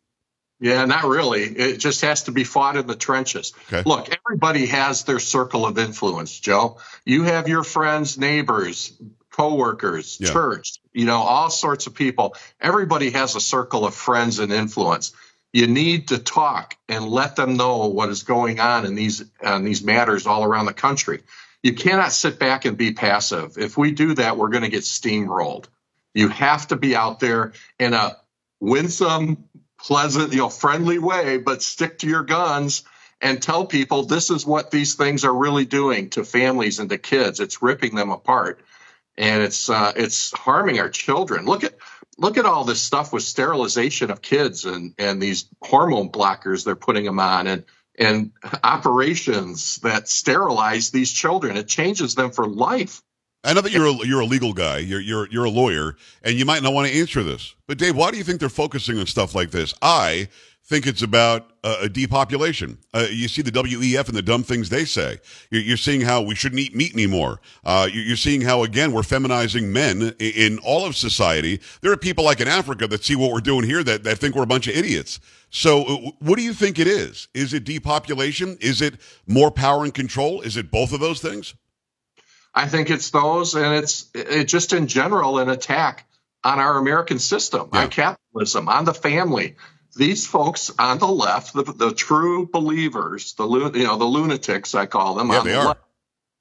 yeah, 0.59 0.85
not 0.87 1.05
really. 1.05 1.43
It 1.43 1.79
just 1.79 2.01
has 2.01 2.25
to 2.25 2.33
be 2.33 2.45
fought 2.45 2.77
in 2.77 2.87
the 2.87 2.95
trenches. 2.95 3.53
Okay. 3.73 3.83
Look, 3.89 4.09
everybody 4.27 4.67
has 4.67 5.05
their 5.05 5.19
circle 5.19 5.67
of 5.67 5.79
influence, 5.79 6.39
Joe. 6.39 6.79
You 7.05 7.25
have 7.25 7.49
your 7.49 7.63
friends, 7.63 8.17
neighbors, 8.17 8.99
coworkers, 9.31 10.17
yeah. 10.19 10.33
church, 10.33 10.79
you 10.95 11.05
know, 11.05 11.19
all 11.19 11.51
sorts 11.51 11.87
of 11.87 11.95
people. 11.95 12.35
Everybody 12.59 13.11
has 13.11 13.37
a 13.37 13.41
circle 13.41 13.85
of 13.85 13.95
friends 13.95 14.39
and 14.39 14.51
influence. 14.51 15.13
You 15.53 15.67
need 15.67 16.09
to 16.09 16.19
talk 16.19 16.77
and 16.89 17.07
let 17.07 17.37
them 17.37 17.57
know 17.57 17.89
what 17.89 18.09
is 18.09 18.23
going 18.23 18.61
on 18.61 18.87
in 18.87 18.95
these 18.95 19.25
on 19.43 19.65
these 19.65 19.83
matters 19.83 20.27
all 20.27 20.45
around 20.45 20.67
the 20.67 20.75
country. 20.75 21.23
You 21.63 21.75
cannot 21.75 22.13
sit 22.13 22.39
back 22.39 22.65
and 22.65 22.77
be 22.77 22.93
passive. 22.93 23.59
If 23.59 23.77
we 23.77 23.93
do 23.93 24.15
that, 24.15 24.37
we're 24.39 24.51
going 24.51 24.65
to 24.65 24.71
get 24.71 24.83
steamrolled. 24.83 25.67
You 26.15 26.29
have 26.29 26.69
to 26.69 26.77
be 26.77 26.97
out 26.97 27.21
there 27.21 27.53
in 27.79 27.93
a 27.93 28.17
winsome, 28.61 29.45
pleasant, 29.87 30.33
you 30.33 30.39
know, 30.39 30.49
friendly 30.49 30.99
way, 30.99 31.39
but 31.39 31.63
stick 31.63 31.99
to 32.01 32.09
your 32.09 32.25
guns 32.25 32.83
and 33.21 33.41
tell 33.41 33.67
people 33.67 34.03
this 34.03 34.31
is 34.31 34.45
what 34.45 34.73
these 34.73 34.95
things 34.95 35.25
are 35.25 35.35
really 35.35 35.65
doing 35.65 36.11
to 36.11 36.25
families 36.25 36.81
and 36.81 36.91
to 36.91 36.99
kids. 36.99 37.39
It's 37.39 37.63
ripping 37.63 37.95
them 37.95 38.11
apart, 38.11 38.61
and 39.17 39.43
it's 39.43 39.71
uh, 39.71 39.93
it's 39.95 40.33
harming 40.33 40.81
our 40.81 40.91
children. 40.91 41.47
Look 41.47 41.63
at 41.63 41.77
look 42.19 42.37
at 42.37 42.47
all 42.47 42.65
this 42.65 42.83
stuff 42.83 43.13
with 43.13 43.23
sterilization 43.23 44.11
of 44.11 44.21
kids 44.21 44.65
and 44.65 44.93
and 44.99 45.23
these 45.23 45.49
hormone 45.63 46.11
blockers 46.11 46.65
they're 46.65 46.75
putting 46.75 47.05
them 47.05 47.21
on 47.21 47.47
and 47.47 47.65
and 47.97 48.33
operations 48.65 49.77
that 49.79 50.09
sterilize 50.09 50.91
these 50.91 51.13
children. 51.13 51.57
It 51.57 51.69
changes 51.69 52.17
them 52.17 52.33
for 52.33 52.47
life. 52.47 53.03
I 53.45 53.53
know 53.53 53.61
that 53.61 53.73
you're 53.73 53.87
a, 53.87 54.07
you're 54.07 54.21
a 54.21 54.27
legal 54.27 54.53
guy. 54.53 54.79
You're 54.79 55.01
you're 55.01 55.29
you're 55.31 55.45
a 55.45 55.51
lawyer, 55.51 55.97
and 56.23 56.35
you 56.35 56.45
might 56.45 56.63
not 56.63 56.73
want 56.73 56.89
to 56.89 56.99
answer 56.99 57.23
this. 57.23 57.55
But 57.67 57.79
Dave, 57.79 57.97
why 57.97 58.11
do 58.11 58.19
you 58.19 58.25
think 58.25 58.41
they're 58.41 58.49
focusing 58.49 58.99
on 58.99 59.07
stuff 59.07 59.35
like 59.35 59.51
this? 59.51 59.73
I 59.81 60.29
think 60.67 60.89
it's 60.89 61.03
about 61.03 61.53
uh, 61.63 61.77
a 61.83 61.89
depopulation. 61.89 62.79
Uh, 62.93 63.07
you 63.09 63.29
see 63.29 63.41
the 63.41 63.53
WEF 63.53 64.09
and 64.09 64.17
the 64.17 64.23
dumb 64.23 64.43
things 64.43 64.69
they 64.69 64.85
say. 64.85 65.19
You're, 65.51 65.63
you're 65.63 65.77
seeing 65.77 66.01
how 66.01 66.23
we 66.23 66.35
shouldn't 66.35 66.61
eat 66.61 66.75
meat 66.75 66.93
anymore. 66.93 67.41
Uh, 67.65 67.89
you're 67.93 68.17
seeing 68.17 68.41
how 68.41 68.65
again 68.65 68.91
we're 68.91 69.03
feminizing 69.03 69.73
men 69.73 70.03
in, 70.03 70.15
in 70.19 70.59
all 70.59 70.85
of 70.85 70.97
society. 70.97 71.61
There 71.83 71.93
are 71.93 71.97
people 71.97 72.25
like 72.25 72.41
in 72.41 72.49
Africa 72.49 72.89
that 72.89 73.05
see 73.05 73.15
what 73.15 73.33
we're 73.33 73.41
doing 73.41 73.65
here 73.65 73.85
that, 73.85 74.03
that 74.03 74.19
think 74.19 74.35
we're 74.35 74.43
a 74.43 74.47
bunch 74.47 74.67
of 74.67 74.75
idiots. 74.75 75.21
So, 75.51 75.85
uh, 75.85 76.11
what 76.19 76.37
do 76.37 76.43
you 76.43 76.53
think 76.53 76.81
it 76.81 76.89
is? 76.89 77.29
Is 77.33 77.55
it 77.55 77.63
depopulation? 77.63 78.59
Is 78.61 78.83
it 78.83 78.97
more 79.29 79.53
power 79.53 79.85
and 79.85 79.95
control? 79.95 80.41
Is 80.41 80.57
it 80.57 80.73
both 80.73 80.93
of 80.93 80.99
those 80.99 81.21
things? 81.21 81.55
I 82.57 82.67
think 82.67 82.89
it's 82.89 83.11
those, 83.11 83.55
and 83.55 83.75
it's 83.75 84.11
it 84.15 84.45
just 84.45 84.73
in 84.73 84.87
general 84.87 85.39
an 85.39 85.51
attack 85.51 86.09
on 86.43 86.59
our 86.59 86.79
American 86.79 87.19
system, 87.19 87.69
yeah. 87.73 87.83
on 87.83 87.91
capitalism, 87.91 88.69
on 88.71 88.87
the 88.87 88.95
family. 88.95 89.57
These 89.95 90.27
folks 90.27 90.73
on 90.79 90.99
the 90.99 91.07
left, 91.07 91.53
the, 91.53 91.65
the 91.65 91.93
true 91.93 92.49
believers, 92.51 93.35
the 93.35 93.47
you 93.47 93.85
know 93.85 93.99
the 93.99 94.07
lunatics, 94.07 94.75
I 94.75 94.87
call 94.87 95.15
them. 95.15 95.29
Yeah, 95.29 95.43
they 95.43 95.53
the 95.53 95.59
are. 95.59 95.67
Left, 95.67 95.81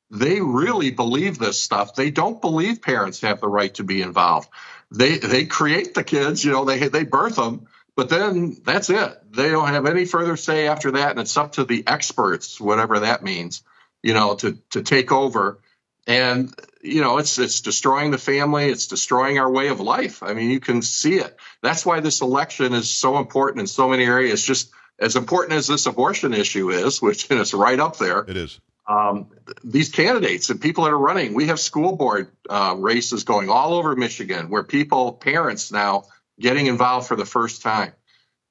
they 0.09 0.39
really 0.39 0.91
believe 0.91 1.37
this 1.37 1.61
stuff. 1.61 1.95
They 1.95 2.11
don't 2.11 2.39
believe 2.39 2.81
parents 2.81 3.21
have 3.21 3.41
the 3.41 3.49
right 3.49 3.73
to 3.75 3.83
be 3.83 4.01
involved. 4.01 4.49
They 4.91 5.17
they 5.17 5.45
create 5.45 5.95
the 5.95 6.03
kids, 6.03 6.45
you 6.45 6.53
know, 6.53 6.63
they 6.63 6.87
they 6.87 7.03
birth 7.03 7.35
them, 7.35 7.67
but 7.97 8.07
then 8.07 8.55
that's 8.63 8.89
it. 8.89 9.33
They 9.33 9.49
don't 9.49 9.67
have 9.67 9.85
any 9.85 10.05
further 10.05 10.37
say 10.37 10.67
after 10.67 10.91
that, 10.91 11.11
and 11.11 11.19
it's 11.19 11.35
up 11.35 11.53
to 11.53 11.65
the 11.65 11.83
experts, 11.85 12.61
whatever 12.61 13.01
that 13.01 13.21
means, 13.21 13.63
you 14.01 14.13
know, 14.13 14.35
to 14.35 14.57
to 14.71 14.81
take 14.81 15.11
over 15.11 15.59
and 16.07 16.53
you 16.81 17.01
know 17.01 17.17
it's 17.17 17.39
it's 17.39 17.61
destroying 17.61 18.11
the 18.11 18.17
family. 18.17 18.69
It's 18.69 18.87
destroying 18.87 19.39
our 19.39 19.49
way 19.49 19.69
of 19.69 19.79
life. 19.79 20.23
I 20.23 20.33
mean 20.33 20.51
you 20.51 20.59
can 20.59 20.81
see 20.81 21.15
it. 21.15 21.35
That's 21.61 21.85
why 21.85 21.99
this 21.99 22.21
election 22.21 22.73
is 22.73 22.89
so 22.89 23.17
important 23.17 23.61
in 23.61 23.67
so 23.67 23.89
many 23.89 24.05
areas 24.05 24.43
just 24.43 24.71
as 24.99 25.15
important 25.15 25.53
as 25.53 25.67
this 25.67 25.85
abortion 25.85 26.33
issue 26.33 26.69
is 26.69 27.01
which 27.01 27.29
is 27.31 27.53
right 27.53 27.79
up 27.79 27.97
there. 27.97 28.19
It 28.27 28.37
is. 28.37 28.59
Um, 28.87 29.31
these 29.63 29.89
candidates 29.89 30.51
and 30.51 30.61
people 30.61 30.83
that 30.83 30.91
are 30.91 30.97
running 30.97 31.33
we 31.33 31.47
have 31.47 31.59
school 31.59 31.95
board 31.95 32.29
uh, 32.47 32.75
races 32.77 33.23
going 33.23 33.49
all 33.49 33.73
over 33.73 33.95
michigan 33.95 34.51
where 34.51 34.61
people 34.61 35.13
parents 35.13 35.71
now 35.71 36.03
getting 36.39 36.67
involved 36.67 37.07
for 37.07 37.15
the 37.15 37.25
first 37.25 37.63
time. 37.63 37.93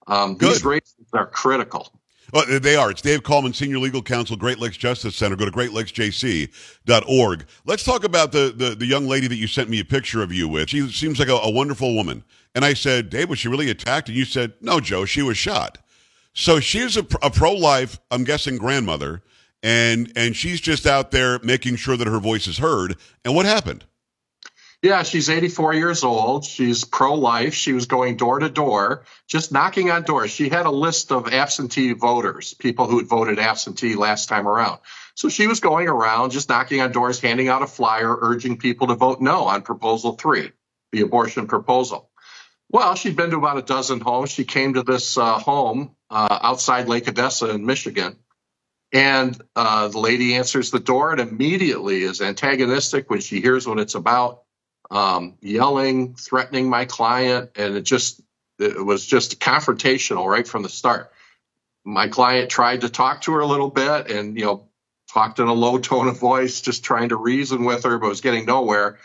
Um, 0.09 0.37
these 0.37 0.65
races 0.65 1.07
are 1.13 1.27
critical 1.27 1.89
well, 2.35 2.61
they 2.61 2.75
are. 2.75 2.91
It's 2.91 3.01
Dave 3.01 3.23
Kallman, 3.23 3.55
Senior 3.55 3.79
Legal 3.79 4.03
Counsel, 4.03 4.37
Great 4.37 4.59
Lakes 4.59 4.77
Justice 4.77 5.15
Center. 5.15 5.37
Go 5.37 5.45
to 5.45 5.53
greatlakesjc.org. 5.53 7.47
Let's 7.65 7.85
talk 7.85 8.03
about 8.03 8.33
the, 8.33 8.53
the, 8.55 8.75
the 8.75 8.87
young 8.87 9.07
lady 9.07 9.29
that 9.29 9.37
you 9.37 9.47
sent 9.47 9.71
me 9.71 9.79
a 9.79 9.85
picture 9.85 10.21
of 10.21 10.33
you 10.33 10.49
with. 10.49 10.69
She 10.69 10.91
seems 10.91 11.21
like 11.21 11.29
a, 11.29 11.35
a 11.37 11.51
wonderful 11.51 11.95
woman. 11.95 12.25
And 12.57 12.65
I 12.65 12.75
said, 12.75 13.09
Dave, 13.09 13.31
was 13.31 13.39
she 13.39 13.47
really 13.47 13.71
attacked? 13.71 14.09
And 14.09 14.19
you 14.19 14.25
said, 14.25 14.55
no, 14.61 14.81
Joe, 14.81 15.05
she 15.05 15.23
was 15.23 15.39
shot. 15.39 15.79
So 16.33 16.59
she's 16.59 16.97
a, 16.97 17.07
a 17.23 17.31
pro-life, 17.31 18.01
I'm 18.11 18.25
guessing, 18.25 18.59
grandmother, 18.59 19.23
and 19.63 20.13
and 20.17 20.35
she's 20.37 20.61
just 20.61 20.85
out 20.85 21.13
there 21.13 21.39
making 21.39 21.77
sure 21.77 21.97
that 21.97 22.09
her 22.09 22.19
voice 22.19 22.49
is 22.49 22.59
heard. 22.59 22.97
And 23.25 23.35
what 23.35 23.47
happened? 23.47 23.85
Yeah, 24.85 25.03
she's 25.03 25.31
84 25.31 25.73
years 25.73 26.05
old. 26.05 26.45
She's 26.45 26.85
pro 26.85 27.15
life. 27.15 27.55
She 27.55 27.73
was 27.73 27.87
going 27.87 28.19
door 28.19 28.41
to 28.41 28.51
door, 28.51 29.05
just 29.27 29.51
knocking 29.51 29.91
on 29.91 30.03
doors. 30.03 30.31
She 30.31 30.51
had 30.51 30.67
a 30.67 30.71
list 30.71 31.11
of 31.11 31.33
absentee 31.33 31.95
voters, 31.95 32.53
people 32.53 32.87
who 32.87 32.99
had 32.99 33.07
voted 33.07 33.39
absentee 33.39 33.95
last 33.95 34.29
time 34.29 34.47
around. 34.47 34.81
So 35.15 35.31
she 35.31 35.47
was 35.47 35.61
going 35.61 35.89
around, 35.89 36.33
just 36.33 36.51
knocking 36.51 36.83
on 36.83 36.93
doors, 36.93 37.19
handing 37.19 37.49
out 37.49 37.63
a 37.63 37.67
flyer, 37.67 38.15
urging 38.15 38.59
people 38.59 38.89
to 38.89 38.95
vote 38.95 39.23
no 39.23 39.45
on 39.45 39.63
proposal 39.63 40.17
three, 40.17 40.53
the 40.93 41.01
abortion 41.01 41.47
proposal. 41.47 42.11
Well, 42.69 42.95
she'd 42.95 43.17
been 43.17 43.31
to 43.31 43.39
about 43.39 43.57
a 43.57 43.63
dozen 43.63 44.01
homes. 44.01 44.33
She 44.33 44.45
came 44.45 44.75
to 44.75 44.83
this 44.83 45.17
uh, 45.17 45.39
home 45.39 45.97
uh, 46.11 46.41
outside 46.43 46.89
Lake 46.89 47.09
Odessa 47.09 47.49
in 47.49 47.65
Michigan. 47.65 48.17
And 48.93 49.41
uh, 49.57 49.89
the 49.89 49.99
lady 49.99 50.35
answers 50.35 50.71
the 50.71 50.79
door 50.79 51.13
and 51.13 51.21
immediately 51.21 52.03
is 52.03 52.21
antagonistic 52.21 53.09
when 53.09 53.21
she 53.21 53.41
hears 53.41 53.67
what 53.67 53.79
it's 53.79 53.95
about 53.95 54.44
um, 54.91 55.35
yelling, 55.41 56.15
threatening 56.15 56.69
my 56.69 56.85
client, 56.85 57.51
and 57.57 57.77
it 57.77 57.83
just 57.83 58.21
it 58.59 58.85
was 58.85 59.05
just 59.05 59.41
confrontational 59.41 60.27
right 60.27 60.47
from 60.47 60.63
the 60.63 60.69
start. 60.69 61.13
My 61.85 62.09
client 62.09 62.51
tried 62.51 62.83
to 62.83 62.89
talk 62.89 63.23
to 63.23 63.33
her 63.33 63.41
a 63.41 63.47
little 63.47 63.71
bit, 63.71 64.11
and 64.11 64.37
you 64.37 64.45
know, 64.45 64.69
talked 65.13 65.39
in 65.39 65.49
a 65.49 65.53
low 65.53 65.79
tone 65.79 66.09
of 66.09 66.19
voice, 66.19 66.61
just 66.61 66.85
trying 66.85 67.11
to 67.11 67.17
reason 67.17 67.65
with 67.65 67.85
her, 67.85 67.99
but 67.99 68.09
was 68.09 68.21
getting 68.21 68.47
nowhere. 68.47 68.99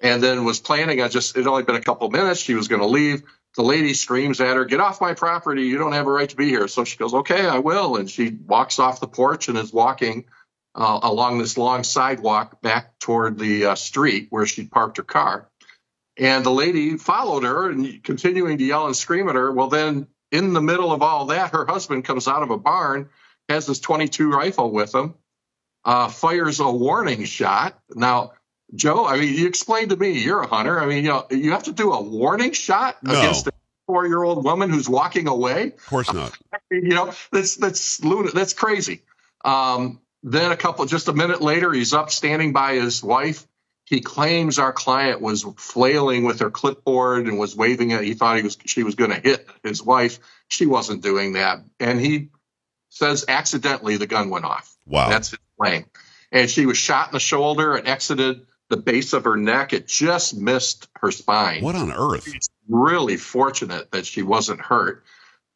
And 0.00 0.22
then 0.22 0.44
was 0.44 0.60
planning 0.60 1.00
on 1.00 1.10
just 1.10 1.36
it 1.36 1.46
only 1.46 1.62
been 1.62 1.76
a 1.76 1.80
couple 1.80 2.10
minutes. 2.10 2.40
She 2.40 2.54
was 2.54 2.68
going 2.68 2.82
to 2.82 2.86
leave. 2.86 3.22
The 3.56 3.62
lady 3.62 3.94
screams 3.94 4.40
at 4.42 4.54
her, 4.56 4.66
"Get 4.66 4.80
off 4.80 5.00
my 5.00 5.14
property! 5.14 5.62
You 5.62 5.78
don't 5.78 5.92
have 5.92 6.06
a 6.06 6.12
right 6.12 6.28
to 6.28 6.36
be 6.36 6.48
here." 6.48 6.68
So 6.68 6.84
she 6.84 6.98
goes, 6.98 7.14
"Okay, 7.14 7.46
I 7.46 7.60
will," 7.60 7.96
and 7.96 8.10
she 8.10 8.28
walks 8.28 8.78
off 8.78 9.00
the 9.00 9.08
porch 9.08 9.48
and 9.48 9.56
is 9.56 9.72
walking 9.72 10.26
uh, 10.76 11.00
along 11.02 11.38
this 11.38 11.56
long 11.56 11.82
sidewalk 11.82 12.60
back 12.60 12.98
toward 12.98 13.38
the 13.38 13.66
uh, 13.66 13.74
street 13.74 14.28
where 14.30 14.46
she'd 14.46 14.70
parked 14.70 14.98
her 14.98 15.02
car. 15.02 15.48
And 16.18 16.44
the 16.44 16.50
lady 16.50 16.96
followed 16.96 17.44
her 17.44 17.70
and 17.70 18.02
continuing 18.02 18.58
to 18.58 18.64
yell 18.64 18.86
and 18.86 18.96
scream 18.96 19.28
at 19.28 19.34
her. 19.34 19.50
Well, 19.52 19.68
then 19.68 20.06
in 20.30 20.52
the 20.52 20.62
middle 20.62 20.92
of 20.92 21.02
all 21.02 21.26
that, 21.26 21.52
her 21.52 21.66
husband 21.66 22.04
comes 22.04 22.28
out 22.28 22.42
of 22.42 22.50
a 22.50 22.58
barn, 22.58 23.08
has 23.48 23.66
his 23.66 23.80
22 23.80 24.30
rifle 24.30 24.70
with 24.70 24.94
him, 24.94 25.14
uh, 25.84 26.08
fires 26.08 26.60
a 26.60 26.70
warning 26.70 27.24
shot. 27.24 27.78
Now, 27.90 28.32
Joe, 28.74 29.06
I 29.06 29.18
mean, 29.18 29.34
you 29.34 29.46
explained 29.46 29.90
to 29.90 29.96
me 29.96 30.18
you're 30.18 30.40
a 30.40 30.46
hunter. 30.46 30.80
I 30.80 30.86
mean, 30.86 31.04
you 31.04 31.10
know, 31.10 31.26
you 31.30 31.52
have 31.52 31.64
to 31.64 31.72
do 31.72 31.92
a 31.92 32.02
warning 32.02 32.52
shot 32.52 33.02
no. 33.02 33.12
against 33.12 33.46
a 33.46 33.52
four 33.86 34.06
year 34.06 34.22
old 34.22 34.44
woman 34.44 34.70
who's 34.70 34.88
walking 34.88 35.28
away. 35.28 35.68
Of 35.68 35.86
course 35.86 36.12
not. 36.12 36.36
you 36.70 36.88
know, 36.88 37.12
that's 37.30 37.56
that's 37.56 38.02
lunatic. 38.02 38.34
That's 38.34 38.54
crazy. 38.54 39.02
Um, 39.44 40.00
then 40.22 40.52
a 40.52 40.56
couple, 40.56 40.84
just 40.86 41.08
a 41.08 41.12
minute 41.12 41.40
later, 41.40 41.72
he's 41.72 41.92
up 41.92 42.10
standing 42.10 42.52
by 42.52 42.74
his 42.74 43.02
wife. 43.02 43.46
He 43.84 44.00
claims 44.00 44.58
our 44.58 44.72
client 44.72 45.20
was 45.20 45.44
flailing 45.58 46.24
with 46.24 46.40
her 46.40 46.50
clipboard 46.50 47.28
and 47.28 47.38
was 47.38 47.54
waving 47.54 47.92
it. 47.92 48.02
He 48.02 48.14
thought 48.14 48.36
he 48.36 48.42
was 48.42 48.58
she 48.66 48.82
was 48.82 48.96
going 48.96 49.12
to 49.12 49.20
hit 49.20 49.48
his 49.62 49.80
wife. 49.80 50.18
She 50.48 50.66
wasn't 50.66 51.02
doing 51.02 51.34
that, 51.34 51.60
and 51.78 52.00
he 52.00 52.30
says 52.88 53.24
accidentally 53.28 53.96
the 53.96 54.08
gun 54.08 54.28
went 54.28 54.44
off. 54.44 54.76
Wow, 54.86 55.08
that's 55.08 55.30
his 55.30 55.38
claim. 55.60 55.86
And 56.32 56.50
she 56.50 56.66
was 56.66 56.76
shot 56.76 57.08
in 57.08 57.12
the 57.12 57.20
shoulder 57.20 57.76
and 57.76 57.86
exited 57.86 58.46
the 58.68 58.76
base 58.76 59.12
of 59.12 59.22
her 59.24 59.36
neck. 59.36 59.72
It 59.72 59.86
just 59.86 60.36
missed 60.36 60.88
her 60.96 61.12
spine. 61.12 61.62
What 61.62 61.76
on 61.76 61.92
earth? 61.92 62.24
She's 62.24 62.50
really 62.68 63.16
fortunate 63.16 63.92
that 63.92 64.06
she 64.06 64.22
wasn't 64.22 64.60
hurt. 64.60 65.04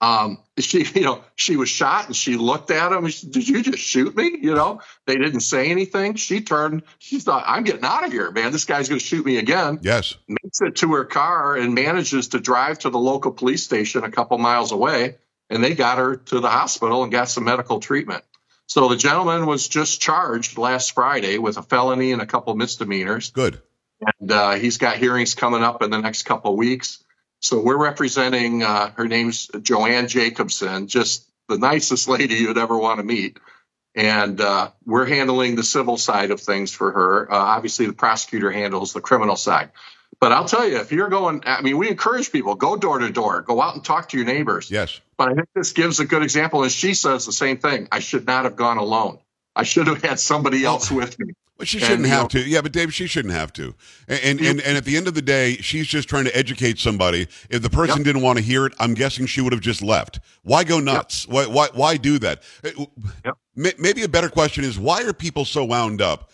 Um, 0.00 0.38
she, 0.59 0.85
you 0.95 1.02
know, 1.02 1.23
she 1.35 1.57
was 1.57 1.69
shot 1.69 2.07
and 2.07 2.16
she 2.16 2.37
looked 2.37 2.71
at 2.71 2.92
him. 2.92 3.11
Said, 3.11 3.33
Did 3.33 3.49
you 3.49 3.62
just 3.62 3.78
shoot 3.78 4.16
me? 4.16 4.38
You 4.40 4.54
know, 4.54 4.80
they 5.07 5.16
didn't 5.16 5.40
say 5.40 5.71
anything. 5.71 6.14
She 6.14 6.40
turned. 6.40 6.83
She 6.99 7.21
thought, 7.21 7.45
I'm 7.47 7.64
getting 7.64 7.85
out 7.85 8.04
of 8.04 8.12
here, 8.12 8.30
man. 8.30 8.52
This 8.52 8.64
guy's 8.64 8.88
going 8.88 8.99
to 8.99 9.04
shoot 9.04 9.25
me 9.25 9.38
again. 9.38 9.80
Yes. 9.83 10.16
Makes 10.28 10.61
it 10.62 10.76
to 10.76 10.95
her 10.95 11.04
car 11.04 11.57
and 11.57 11.75
manages 11.75 12.28
to 12.28 12.40
drive 12.40 12.80
to 12.80 12.90
the 12.90 12.99
local 12.99 13.33
police 13.33 13.62
station 13.62 14.04
a 14.04 14.11
couple 14.11 14.38
miles 14.38 14.73
away. 14.73 15.16
And 15.49 15.64
they 15.64 15.75
got 15.75 15.99
her 15.99 16.16
to 16.16 16.40
the 16.40 16.49
hospital 16.49 17.02
and 17.02 17.11
got 17.11 17.28
some 17.28 17.45
medical 17.45 17.80
treatment. 17.80 18.25
So 18.66 18.88
the 18.88 18.97
gentleman 18.97 19.47
was 19.47 19.66
just 19.66 20.00
charged 20.00 20.57
last 20.57 20.92
Friday 20.92 21.38
with 21.38 21.57
a 21.57 21.62
felony 21.62 22.12
and 22.12 22.23
a 22.23 22.26
couple 22.26 22.54
misdemeanors. 22.54 23.33
Good. 23.33 23.61
And 24.21 24.30
uh, 24.30 24.52
he's 24.52 24.78
got 24.78 24.97
hearings 24.97 25.35
coming 25.35 25.64
up 25.64 25.83
in 25.83 25.90
the 25.90 26.00
next 26.00 26.23
couple 26.23 26.57
weeks. 26.57 27.02
So 27.40 27.61
we're 27.61 27.82
representing, 27.82 28.62
uh, 28.62 28.92
her 28.92 29.09
name's 29.09 29.49
Joanne 29.62 30.09
Jacobson, 30.09 30.87
just 30.87 31.26
the 31.49 31.59
nicest 31.59 32.09
lady 32.09 32.35
you'd 32.35 32.59
ever 32.59 32.78
want 32.78 32.99
to 32.99 33.04
meet. 33.04 33.38
And 33.94 34.40
uh, 34.40 34.70
we're 34.85 35.06
handling 35.06 35.56
the 35.56 35.64
civil 35.64 35.97
side 35.97 36.30
of 36.30 36.40
things 36.40 36.70
for 36.70 36.92
her. 36.92 37.32
Uh, 37.32 37.37
obviously, 37.37 37.87
the 37.87 37.92
prosecutor 37.92 38.50
handles 38.50 38.92
the 38.92 39.00
criminal 39.00 39.37
side. 39.37 39.70
But 40.20 40.32
I'll 40.32 40.44
tell 40.44 40.68
you, 40.68 40.76
if 40.76 40.92
you're 40.92 41.09
going, 41.09 41.42
I 41.47 41.62
mean, 41.62 41.78
we 41.78 41.88
encourage 41.88 42.30
people 42.30 42.54
go 42.54 42.76
door 42.76 42.99
to 42.99 43.11
door, 43.11 43.40
go 43.40 43.61
out 43.61 43.75
and 43.75 43.85
talk 43.85 44.11
to 44.11 44.16
your 44.18 44.26
neighbors. 44.26 44.70
Yes. 44.70 45.00
But 45.16 45.30
I 45.30 45.35
think 45.35 45.49
this 45.54 45.73
gives 45.73 45.99
a 45.99 46.04
good 46.04 46.23
example. 46.23 46.62
And 46.62 46.70
she 46.70 46.94
says 46.94 47.25
the 47.25 47.32
same 47.32 47.56
thing. 47.56 47.88
I 47.90 48.00
should 48.00 48.26
not 48.26 48.44
have 48.44 48.54
gone 48.54 48.76
alone. 48.76 49.18
I 49.56 49.62
should 49.62 49.87
have 49.87 50.02
had 50.02 50.20
somebody 50.20 50.64
else 50.64 50.90
with 50.90 51.18
me. 51.18 51.32
She 51.64 51.79
shouldn't 51.79 52.05
and, 52.05 52.07
have 52.07 52.29
to. 52.29 52.40
Yeah, 52.40 52.61
but 52.61 52.73
Dave, 52.73 52.93
she 52.93 53.07
shouldn't 53.07 53.35
have 53.35 53.52
to. 53.55 53.75
And 54.09 54.21
and, 54.23 54.40
and 54.40 54.61
and, 54.61 54.76
at 54.76 54.85
the 54.85 54.97
end 54.97 55.09
of 55.09 55.14
the 55.14 55.23
day, 55.23 55.57
she's 55.57 55.87
just 55.87 56.09
trying 56.09 56.25
to 56.25 56.37
educate 56.37 56.79
somebody. 56.79 57.29
If 57.49 57.62
the 57.62 57.71
person 57.71 57.99
yep. 57.99 58.05
didn't 58.05 58.23
want 58.23 58.38
to 58.38 58.45
hear 58.45 58.67
it, 58.67 58.73
I'm 58.79 58.95
guessing 58.95 59.26
she 59.26 59.40
would 59.40 59.52
have 59.52 59.62
just 59.62 59.83
left. 59.83 60.21
Why 60.43 60.64
go 60.64 60.81
nuts? 60.81 61.26
Yep. 61.26 61.35
Why 61.35 61.47
why 61.47 61.69
why 61.73 61.97
do 61.97 62.19
that? 62.21 62.43
Uh, 62.64 62.87
yep. 63.25 63.37
Maybe 63.57 64.02
a 64.02 64.09
better 64.09 64.29
question 64.29 64.64
is 64.64 64.79
why 64.79 65.02
are 65.02 65.12
people 65.12 65.45
so 65.45 65.64
wound 65.64 66.00
up 66.00 66.31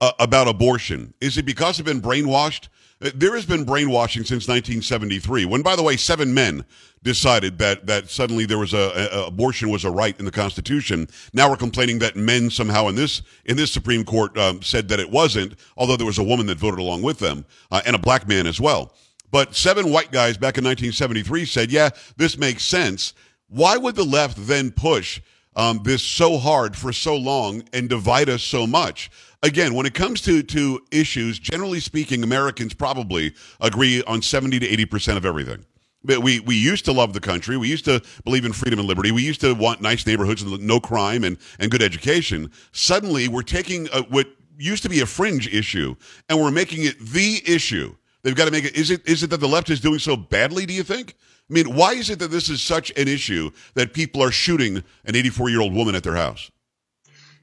uh, 0.00 0.12
about 0.18 0.48
abortion? 0.48 1.14
Is 1.20 1.36
it 1.36 1.44
because 1.44 1.76
they've 1.76 1.86
been 1.86 2.02
brainwashed? 2.02 2.68
There 3.00 3.34
has 3.34 3.46
been 3.46 3.64
brainwashing 3.64 4.24
since 4.24 4.46
1973. 4.46 5.46
When, 5.46 5.62
by 5.62 5.74
the 5.74 5.82
way, 5.82 5.96
seven 5.96 6.34
men 6.34 6.66
decided 7.02 7.56
that 7.58 7.86
that 7.86 8.10
suddenly 8.10 8.44
there 8.44 8.58
was 8.58 8.74
a, 8.74 9.08
a, 9.10 9.26
abortion 9.26 9.70
was 9.70 9.86
a 9.86 9.90
right 9.90 10.18
in 10.18 10.26
the 10.26 10.30
Constitution. 10.30 11.08
Now 11.32 11.48
we're 11.48 11.56
complaining 11.56 11.98
that 12.00 12.14
men 12.14 12.50
somehow 12.50 12.88
in 12.88 12.96
this 12.96 13.22
in 13.46 13.56
this 13.56 13.72
Supreme 13.72 14.04
Court 14.04 14.36
um, 14.36 14.60
said 14.60 14.88
that 14.88 15.00
it 15.00 15.10
wasn't, 15.10 15.54
although 15.78 15.96
there 15.96 16.06
was 16.06 16.18
a 16.18 16.22
woman 16.22 16.44
that 16.46 16.58
voted 16.58 16.78
along 16.78 17.00
with 17.00 17.18
them 17.20 17.46
uh, 17.70 17.80
and 17.86 17.96
a 17.96 17.98
black 17.98 18.28
man 18.28 18.46
as 18.46 18.60
well. 18.60 18.92
But 19.30 19.56
seven 19.56 19.90
white 19.90 20.12
guys 20.12 20.36
back 20.36 20.58
in 20.58 20.64
1973 20.64 21.46
said, 21.46 21.72
"Yeah, 21.72 21.88
this 22.18 22.36
makes 22.36 22.64
sense." 22.64 23.14
Why 23.48 23.78
would 23.78 23.96
the 23.96 24.04
left 24.04 24.46
then 24.46 24.72
push 24.72 25.22
um, 25.56 25.80
this 25.84 26.02
so 26.02 26.36
hard 26.36 26.76
for 26.76 26.92
so 26.92 27.16
long 27.16 27.64
and 27.72 27.88
divide 27.88 28.28
us 28.28 28.42
so 28.42 28.66
much? 28.66 29.10
Again, 29.42 29.74
when 29.74 29.86
it 29.86 29.94
comes 29.94 30.20
to 30.22 30.42
to 30.42 30.80
issues, 30.90 31.38
generally 31.38 31.80
speaking, 31.80 32.22
Americans 32.22 32.74
probably 32.74 33.34
agree 33.60 34.02
on 34.04 34.22
70 34.22 34.58
to 34.60 34.68
80 34.68 34.84
percent 34.86 35.18
of 35.18 35.24
everything. 35.24 35.64
But 36.02 36.22
we 36.22 36.40
we 36.40 36.56
used 36.56 36.84
to 36.86 36.92
love 36.92 37.12
the 37.12 37.20
country. 37.20 37.56
We 37.56 37.68
used 37.68 37.84
to 37.84 38.02
believe 38.24 38.44
in 38.44 38.52
freedom 38.52 38.78
and 38.78 38.88
liberty. 38.88 39.12
We 39.12 39.22
used 39.22 39.40
to 39.42 39.54
want 39.54 39.82
nice 39.82 40.06
neighborhoods 40.06 40.42
and 40.42 40.66
no 40.66 40.80
crime 40.80 41.24
and, 41.24 41.36
and 41.58 41.70
good 41.70 41.82
education. 41.82 42.50
Suddenly, 42.72 43.28
we're 43.28 43.42
taking 43.42 43.88
a, 43.92 44.02
what 44.02 44.28
used 44.58 44.82
to 44.82 44.88
be 44.88 45.00
a 45.00 45.06
fringe 45.06 45.52
issue 45.52 45.94
and 46.28 46.40
we're 46.40 46.50
making 46.50 46.84
it 46.84 46.98
the 46.98 47.42
issue. 47.46 47.94
They've 48.22 48.34
got 48.34 48.46
to 48.46 48.50
make 48.50 48.64
it. 48.64 48.76
Is 48.76 48.90
it 48.90 49.06
is 49.06 49.22
it 49.22 49.30
that 49.30 49.40
the 49.40 49.48
left 49.48 49.70
is 49.70 49.80
doing 49.80 49.98
so 49.98 50.16
badly? 50.16 50.66
Do 50.66 50.74
you 50.74 50.82
think? 50.82 51.16
I 51.50 51.52
mean, 51.52 51.74
why 51.74 51.92
is 51.92 52.10
it 52.10 52.18
that 52.20 52.30
this 52.30 52.48
is 52.48 52.62
such 52.62 52.90
an 52.96 53.08
issue 53.08 53.50
that 53.74 53.92
people 53.92 54.22
are 54.22 54.30
shooting 54.30 54.84
an 55.04 55.16
84 55.16 55.50
year 55.50 55.60
old 55.60 55.74
woman 55.74 55.94
at 55.94 56.02
their 56.02 56.14
house? 56.14 56.50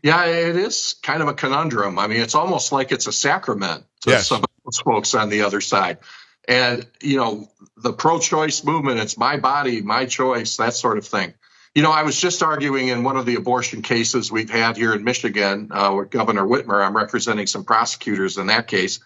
Yeah, 0.04 0.26
it 0.26 0.56
is 0.56 0.96
kind 1.02 1.22
of 1.22 1.28
a 1.28 1.34
conundrum. 1.34 1.98
I 2.00 2.08
mean, 2.08 2.22
it's 2.22 2.36
almost 2.36 2.72
like 2.72 2.92
it's 2.92 3.08
a 3.08 3.12
sacrament 3.12 3.86
to 4.02 4.12
yes. 4.12 4.28
some 4.28 4.44
of 4.44 4.50
those 4.64 4.80
folks 4.80 5.16
on 5.16 5.30
the 5.30 5.42
other 5.42 5.62
side. 5.62 5.98
And, 6.48 6.88
you 7.02 7.18
know, 7.18 7.50
the 7.76 7.92
pro 7.92 8.20
choice 8.20 8.64
movement, 8.64 9.00
it's 9.00 9.18
my 9.18 9.38
body, 9.38 9.82
my 9.82 10.06
choice, 10.06 10.58
that 10.58 10.74
sort 10.74 10.98
of 10.98 11.06
thing. 11.06 11.34
You 11.76 11.84
know, 11.84 11.92
I 11.92 12.04
was 12.04 12.20
just 12.20 12.42
arguing 12.42 12.88
in 12.88 13.04
one 13.04 13.18
of 13.18 13.26
the 13.26 13.36
abortion 13.36 13.82
cases 13.82 14.32
we've 14.32 14.50
had 14.50 14.78
here 14.78 14.94
in 14.94 15.04
Michigan 15.04 15.70
uh, 15.72 15.94
with 15.96 16.10
Governor 16.10 16.44
Whitmer. 16.44 16.84
I'm 16.84 16.96
representing 16.96 17.48
some 17.48 17.66
prosecutors 17.66 18.38
in 18.38 18.48
that 18.48 18.68
case. 18.68 19.00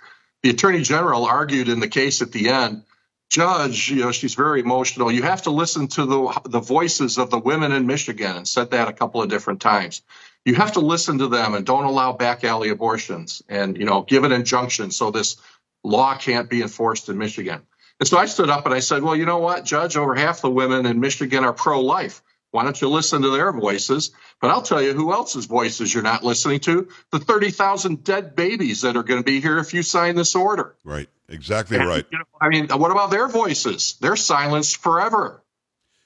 The 0.44 0.52
attorney 0.52 0.82
general 0.82 1.26
argued 1.26 1.68
in 1.68 1.80
the 1.80 1.88
case 1.88 2.22
at 2.22 2.32
the 2.32 2.50
end, 2.50 2.84
Judge, 3.30 3.90
you 3.90 4.02
know, 4.02 4.12
she's 4.12 4.36
very 4.36 4.60
emotional. 4.60 5.12
You 5.12 5.24
have 5.24 5.44
to 5.44 5.52
listen 5.52 5.88
to 5.90 6.06
the 6.06 6.42
the 6.46 6.60
voices 6.60 7.18
of 7.18 7.30
the 7.30 7.40
women 7.40 7.72
in 7.72 7.88
Michigan, 7.88 8.36
and 8.36 8.48
said 8.48 8.72
that 8.72 8.90
a 8.90 8.94
couple 8.94 9.22
of 9.22 9.30
different 9.30 9.62
times. 9.62 10.02
You 10.46 10.56
have 10.56 10.74
to 10.74 10.80
listen 10.80 11.20
to 11.20 11.28
them 11.28 11.54
and 11.54 11.66
don't 11.66 11.86
allow 11.86 12.14
back 12.14 12.44
alley 12.44 12.70
abortions, 12.70 13.42
and 13.48 13.78
you 13.78 13.86
know, 13.86 14.02
give 14.02 14.24
an 14.24 14.32
injunction 14.32 14.92
so 14.92 15.12
this 15.12 15.38
law 15.84 16.16
can't 16.16 16.50
be 16.50 16.62
enforced 16.62 17.10
in 17.10 17.18
Michigan. 17.18 17.62
And 18.00 18.08
so 18.08 18.18
I 18.18 18.26
stood 18.26 18.50
up 18.50 18.66
and 18.66 18.74
I 18.74 18.80
said, 18.80 19.04
well, 19.04 19.16
you 19.16 19.26
know 19.26 19.38
what, 19.38 19.64
Judge, 19.64 19.96
over 19.96 20.16
half 20.16 20.42
the 20.42 20.50
women 20.50 20.88
in 20.88 21.00
Michigan 21.00 21.44
are 21.44 21.54
pro 21.54 21.82
life. 21.82 22.24
Why 22.50 22.64
don't 22.64 22.80
you 22.82 22.90
listen 22.90 23.22
to 23.22 23.30
their 23.30 23.54
voices? 23.54 24.12
But 24.42 24.50
I'll 24.52 24.64
tell 24.64 24.82
you 24.82 24.94
who 24.94 25.14
else's 25.14 25.46
voices 25.46 25.94
you're 25.94 26.04
not 26.04 26.24
listening 26.24 26.60
to 26.62 26.90
the 27.12 27.20
30,000 27.20 28.04
dead 28.04 28.36
babies 28.36 28.82
that 28.82 28.98
are 28.98 29.04
going 29.04 29.20
to 29.20 29.24
be 29.24 29.40
here 29.40 29.60
if 29.60 29.74
you 29.74 29.84
sign 29.84 30.16
this 30.16 30.36
order. 30.36 30.76
Right. 30.84 31.08
Exactly 31.30 31.78
and, 31.78 31.88
right. 31.88 32.06
You 32.12 32.18
know, 32.18 32.26
I 32.42 32.50
mean, 32.50 32.68
what 32.68 32.92
about 32.92 33.10
their 33.10 33.28
voices? 33.30 33.96
They're 34.02 34.18
silenced 34.18 34.78
forever. 34.78 35.42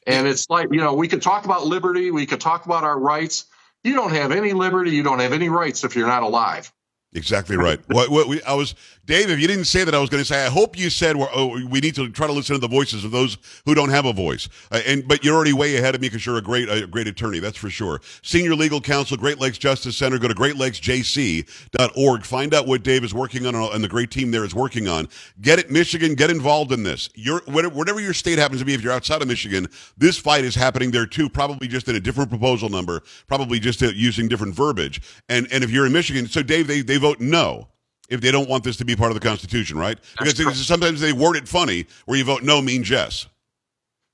And 0.05 0.27
it's 0.27 0.49
like, 0.49 0.67
you 0.71 0.81
know, 0.81 0.93
we 0.93 1.07
could 1.07 1.23
talk 1.23 1.45
about 1.45 1.65
liberty, 1.65 2.11
we 2.11 2.27
could 2.27 2.41
talk 2.41 2.65
about 2.65 2.83
our 2.83 2.99
rights. 2.99 3.45
You 3.85 3.93
don't 3.93 4.13
have 4.13 4.31
any 4.31 4.53
liberty, 4.53 4.91
you 4.91 5.03
don't 5.03 5.19
have 5.19 5.31
any 5.31 5.47
rights 5.47 5.83
if 5.83 5.95
you're 5.95 6.07
not 6.07 6.23
alive. 6.23 6.73
Exactly 7.15 7.55
right. 7.55 7.79
what, 7.87 8.09
what 8.09 8.27
we, 8.27 8.43
I 8.43 8.53
was, 8.53 8.75
Dave. 9.05 9.29
If 9.29 9.39
you 9.39 9.47
didn't 9.47 9.65
say 9.65 9.85
that, 9.85 9.95
I 9.95 9.99
was 9.99 10.09
going 10.09 10.21
to 10.21 10.27
say. 10.27 10.45
I 10.45 10.49
hope 10.49 10.77
you 10.77 10.89
said 10.89 11.15
oh, 11.17 11.65
we 11.69 11.79
need 11.79 11.95
to 11.95 12.09
try 12.09 12.27
to 12.27 12.33
listen 12.33 12.55
to 12.55 12.59
the 12.59 12.67
voices 12.67 13.05
of 13.05 13.11
those 13.11 13.37
who 13.65 13.73
don't 13.73 13.89
have 13.89 14.05
a 14.05 14.11
voice. 14.11 14.49
Uh, 14.69 14.81
and 14.85 15.07
but 15.07 15.23
you're 15.23 15.33
already 15.33 15.53
way 15.53 15.77
ahead 15.77 15.95
of 15.95 16.01
me 16.01 16.09
because 16.09 16.25
you're 16.25 16.37
a 16.37 16.41
great, 16.41 16.67
a 16.67 16.85
great 16.85 17.07
attorney. 17.07 17.39
That's 17.39 17.57
for 17.57 17.69
sure. 17.69 18.01
Senior 18.21 18.53
Legal 18.53 18.81
Counsel, 18.81 19.15
Great 19.15 19.39
Lakes 19.39 19.57
Justice 19.57 19.95
Center. 19.95 20.19
Go 20.19 20.27
to 20.27 20.33
GreatLakesJC.org. 20.33 22.25
Find 22.25 22.53
out 22.53 22.67
what 22.67 22.83
Dave 22.83 23.05
is 23.05 23.13
working 23.13 23.45
on 23.45 23.55
and 23.55 23.81
the 23.81 23.87
great 23.87 24.11
team 24.11 24.31
there 24.31 24.43
is 24.43 24.53
working 24.53 24.89
on. 24.89 25.07
Get 25.39 25.57
it, 25.57 25.71
Michigan. 25.71 26.15
Get 26.15 26.29
involved 26.29 26.73
in 26.73 26.83
this. 26.83 27.09
You're 27.15 27.41
whatever 27.45 28.01
your 28.01 28.13
state 28.13 28.39
happens 28.39 28.59
to 28.59 28.65
be. 28.65 28.73
If 28.73 28.81
you're 28.81 28.91
outside 28.91 29.21
of 29.21 29.29
Michigan, 29.29 29.67
this 29.97 30.17
fight 30.17 30.43
is 30.43 30.53
happening 30.53 30.91
there 30.91 31.05
too. 31.05 31.29
Probably 31.29 31.69
just 31.69 31.87
in 31.87 31.95
a 31.95 32.01
different 32.01 32.29
proposal 32.29 32.67
number. 32.67 33.03
Probably 33.27 33.59
just 33.59 33.81
uh, 33.81 33.87
using 33.87 34.27
different 34.27 34.53
verbiage. 34.53 35.01
And 35.29 35.47
and 35.49 35.63
if 35.63 35.71
you're 35.71 35.85
in 35.85 35.93
Michigan, 35.93 36.27
so 36.27 36.43
Dave, 36.43 36.67
they 36.67 36.81
they 36.81 36.97
vote 37.05 37.19
no 37.19 37.67
if 38.09 38.21
they 38.21 38.31
don't 38.31 38.49
want 38.49 38.63
this 38.63 38.77
to 38.77 38.85
be 38.85 38.95
part 38.95 39.11
of 39.11 39.19
the 39.19 39.27
Constitution, 39.27 39.77
right? 39.77 39.97
Because 40.19 40.65
sometimes 40.65 41.01
they 41.01 41.13
word 41.13 41.35
it 41.35 41.47
funny, 41.47 41.85
where 42.05 42.17
you 42.17 42.23
vote 42.23 42.43
no 42.43 42.61
means 42.61 42.89
yes. 42.89 43.27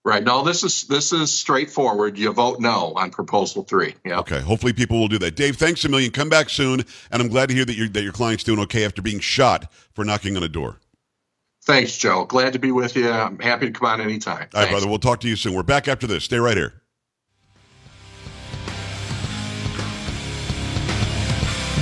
Right. 0.03 0.24
No, 0.24 0.43
this 0.43 0.63
is 0.63 0.86
this 0.86 1.13
is 1.13 1.31
straightforward. 1.31 2.17
You 2.17 2.33
vote 2.33 2.60
no 2.60 2.93
on 2.95 3.12
proposal 3.12 3.63
three. 3.63 3.93
Yeah. 4.03 4.19
Okay. 4.19 4.39
Hopefully, 4.39 4.74
people 4.74 5.00
will 5.00 5.07
do 5.07 5.19
that. 5.19 5.36
Dave, 5.36 5.57
thanks 5.57 5.86
a 5.86 5.89
million. 5.89 6.12
Come 6.12 6.27
back 6.27 6.50
soon, 6.50 6.83
and 7.12 7.21
I'm 7.21 7.27
glad 7.27 7.50
to 7.50 7.55
hear 7.55 7.65
that 7.65 7.75
your 7.75 7.88
that 7.89 8.01
your 8.01 8.12
client's 8.12 8.43
doing 8.43 8.60
okay 8.62 8.83
after 8.83 9.03
being 9.03 9.19
shot 9.19 9.71
for 9.93 10.03
knocking 10.03 10.36
on 10.36 10.41
a 10.41 10.50
door. 10.50 10.77
Thanks, 11.65 11.95
Joe. 11.95 12.25
Glad 12.25 12.53
to 12.53 12.60
be 12.60 12.71
with 12.71 12.95
you. 12.95 13.12
I'm 13.12 13.38
happy 13.38 13.67
to 13.67 13.71
come 13.71 13.88
on 13.89 14.01
anytime. 14.01 14.33
All 14.33 14.39
right, 14.39 14.51
Thanks. 14.51 14.71
brother. 14.71 14.88
We'll 14.88 14.98
talk 14.98 15.19
to 15.19 15.27
you 15.27 15.36
soon. 15.36 15.53
We're 15.53 15.62
back 15.62 15.88
after 15.88 16.07
this. 16.07 16.24
Stay 16.24 16.39
right 16.39 16.57
here. 16.57 16.81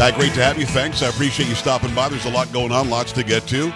Guy, 0.00 0.10
great 0.12 0.32
to 0.32 0.42
have 0.42 0.58
you. 0.58 0.64
Thanks. 0.64 1.02
I 1.02 1.08
appreciate 1.08 1.46
you 1.46 1.54
stopping 1.54 1.94
by. 1.94 2.08
There's 2.08 2.24
a 2.24 2.30
lot 2.30 2.50
going 2.54 2.72
on, 2.72 2.88
lots 2.88 3.12
to 3.12 3.22
get 3.22 3.46
to. 3.48 3.70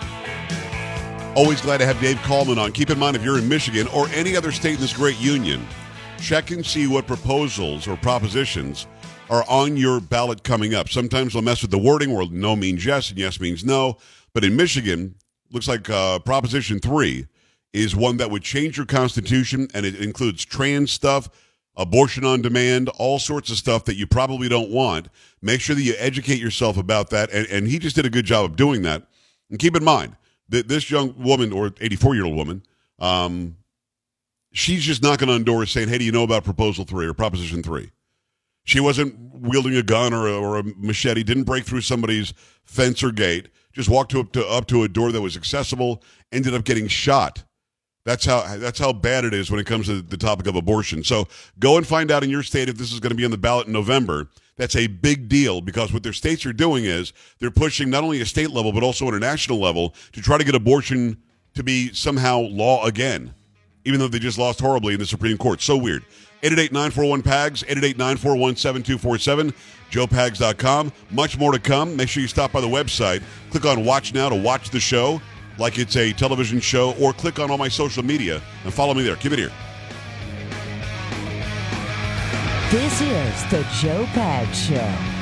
Always 1.37 1.61
glad 1.61 1.77
to 1.81 1.85
have 1.85 2.01
Dave 2.01 2.17
Kallman 2.21 2.57
on. 2.57 2.73
Keep 2.73 2.89
in 2.89 2.99
mind, 2.99 3.15
if 3.15 3.23
you're 3.23 3.37
in 3.37 3.47
Michigan 3.47 3.87
or 3.89 4.09
any 4.09 4.35
other 4.35 4.51
state 4.51 4.77
in 4.77 4.81
this 4.81 4.95
great 4.95 5.21
union, 5.21 5.67
check 6.19 6.51
and 6.51 6.65
see 6.65 6.87
what 6.87 7.07
proposals 7.07 7.87
or 7.87 7.99
propositions 7.99 8.87
are 9.29 9.45
on 9.51 9.77
your 9.77 10.01
ballot 10.01 10.43
coming 10.45 10.75
up. 10.75 10.89
Sometimes 10.89 11.35
they'll 11.35 11.43
mess 11.43 11.61
with 11.61 11.71
the 11.71 11.77
wording 11.77 12.15
where 12.15 12.27
no 12.31 12.57
means 12.57 12.87
yes 12.87 13.11
and 13.11 13.19
yes 13.19 13.39
means 13.39 13.63
no. 13.63 13.99
But 14.33 14.45
in 14.45 14.57
Michigan, 14.57 15.17
looks 15.51 15.69
like 15.69 15.91
uh, 15.91 16.21
Proposition 16.21 16.81
3 16.81 17.27
is 17.75 17.95
one 17.95 18.17
that 18.17 18.31
would 18.31 18.43
change 18.43 18.79
your 18.79 18.87
constitution, 18.87 19.69
and 19.75 19.85
it 19.85 19.97
includes 19.97 20.43
trans 20.47 20.91
stuff, 20.91 21.29
abortion 21.77 22.25
on 22.25 22.43
demand, 22.43 22.89
all 22.91 23.19
sorts 23.19 23.51
of 23.51 23.57
stuff 23.57 23.85
that 23.85 23.97
you 23.97 24.07
probably 24.07 24.49
don't 24.49 24.71
want. 24.71 25.09
Make 25.43 25.61
sure 25.61 25.75
that 25.75 25.83
you 25.83 25.95
educate 25.99 26.39
yourself 26.39 26.77
about 26.77 27.11
that. 27.11 27.31
And, 27.33 27.47
and 27.49 27.69
he 27.69 27.79
just 27.79 27.97
did 27.97 28.07
a 28.07 28.11
good 28.11 28.25
job 28.25 28.45
of 28.45 28.57
doing 28.57 28.83
that. 28.83 29.07
And 29.51 29.59
keep 29.59 29.77
in 29.77 29.85
mind 29.85 30.17
that 30.49 30.69
this 30.69 30.91
young 30.91 31.15
woman 31.23 31.53
or 31.53 31.73
84 31.81 32.15
year 32.15 32.25
old 32.25 32.37
woman, 32.37 32.63
um, 32.99 33.57
she's 34.53 34.83
just 34.83 35.03
knocking 35.03 35.29
on 35.29 35.45
doors 35.45 35.71
saying, 35.71 35.89
Hey, 35.89 35.99
do 35.99 36.05
you 36.05 36.13
know 36.13 36.23
about 36.23 36.45
Proposal 36.45 36.85
3 36.85 37.07
or 37.07 37.15
Proposition 37.15 37.63
3? 37.63 37.91
She 38.65 38.81
wasn't 38.81 39.17
wielding 39.35 39.77
a 39.77 39.83
gun 39.83 40.15
or 40.15 40.27
a, 40.27 40.37
or 40.39 40.59
a 40.59 40.65
machete, 40.77 41.23
didn't 41.23 41.45
break 41.45 41.65
through 41.65 41.83
somebody's 41.83 42.33
fence 42.65 43.03
or 43.03 43.13
gate, 43.13 43.49
just 43.75 43.91
walked 43.91 44.15
up 44.15 44.33
to, 44.33 44.47
up 44.47 44.67
to 44.69 44.85
a 44.85 44.89
door 44.89 45.13
that 45.13 45.21
was 45.21 45.37
accessible, 45.37 46.03
ended 46.33 46.55
up 46.55 46.65
getting 46.65 46.89
shot 46.89 47.45
that's 48.05 48.25
how 48.27 48.57
that's 48.59 48.79
how 48.79 48.93
bad 48.93 49.25
it 49.25 49.33
is 49.33 49.51
when 49.51 49.59
it 49.59 49.67
comes 49.67 49.87
to 49.87 50.03
the 50.03 50.17
topic 50.17 50.47
of 50.47 50.57
abortion. 50.57 51.03
So 51.03 51.27
go 51.59 51.77
and 51.77 51.87
find 51.87 52.11
out 52.11 52.23
in 52.23 52.31
your 52.31 52.43
state 52.43 52.69
if 52.69 52.77
this 52.77 52.93
is 52.93 53.01
going 53.01 53.11
to 53.11 53.17
be 53.17 53.25
on 53.25 53.31
the 53.31 53.39
ballot 53.39 53.67
in 53.67 53.73
November. 53.73 54.29
That's 54.57 54.77
a 54.77 54.87
big 54.87 55.29
deal 55.29 55.61
because 55.61 55.93
what 55.93 56.05
their 56.05 56.13
states 56.13 56.47
are 56.47 56.53
doing 56.53 56.85
is 56.85 57.13
they're 57.41 57.51
pushing 57.51 57.91
not 57.91 58.05
only 58.05 58.21
a 58.21 58.27
state 58.27 58.51
level 58.51 58.73
but 58.73 58.83
also 58.83 59.07
on 59.09 59.15
a 59.15 59.19
national 59.19 59.59
level 59.59 59.95
to 60.13 60.21
try 60.21 60.39
to 60.39 60.45
get 60.45 60.55
abortion 60.55 61.17
to 61.55 61.65
be 61.65 61.93
somehow 61.93 62.41
law 62.41 62.85
again, 62.85 63.35
even 63.85 63.99
though 63.99 64.09
they 64.09 64.19
just 64.19 64.39
lost 64.39 64.61
horribly 64.61 64.95
in 64.95 65.01
the 65.01 65.07
Supreme 65.07 65.39
Court. 65.39 65.61
So 65.61 65.77
weird. 65.77 66.05
888-941-PAGS, 66.43 67.63
888-941-7247, 67.63 69.55
joepags.com. 69.91 70.93
Much 71.11 71.39
more 71.39 71.53
to 71.53 71.59
come. 71.59 71.97
Make 71.97 72.11
sure 72.11 72.21
you 72.21 72.29
stop 72.29 72.53
by 72.53 72.61
the 72.61 72.67
website. 72.67 73.23
Click 73.51 73.65
on 73.65 73.83
Watch 73.83 74.13
Now 74.13 74.29
to 74.29 74.35
watch 74.35 74.69
the 74.69 74.79
show 74.81 75.23
like 75.59 75.79
it's 75.79 75.97
a 75.97 76.13
television 76.13 76.61
show, 76.61 76.95
or 77.01 77.13
click 77.13 77.39
on 77.39 77.51
all 77.51 77.59
my 77.59 77.69
social 77.69 78.05
media 78.05 78.43
and 78.65 78.73
follow 78.73 78.95
me 78.95 79.03
there. 79.03 79.17
Keep 79.17 79.33
it 79.33 79.39
here. 79.39 79.53
This 82.71 83.01
is 83.01 83.51
the 83.51 83.63
Joe 83.81 84.05
Pags 84.07 84.55
Show. 84.55 85.14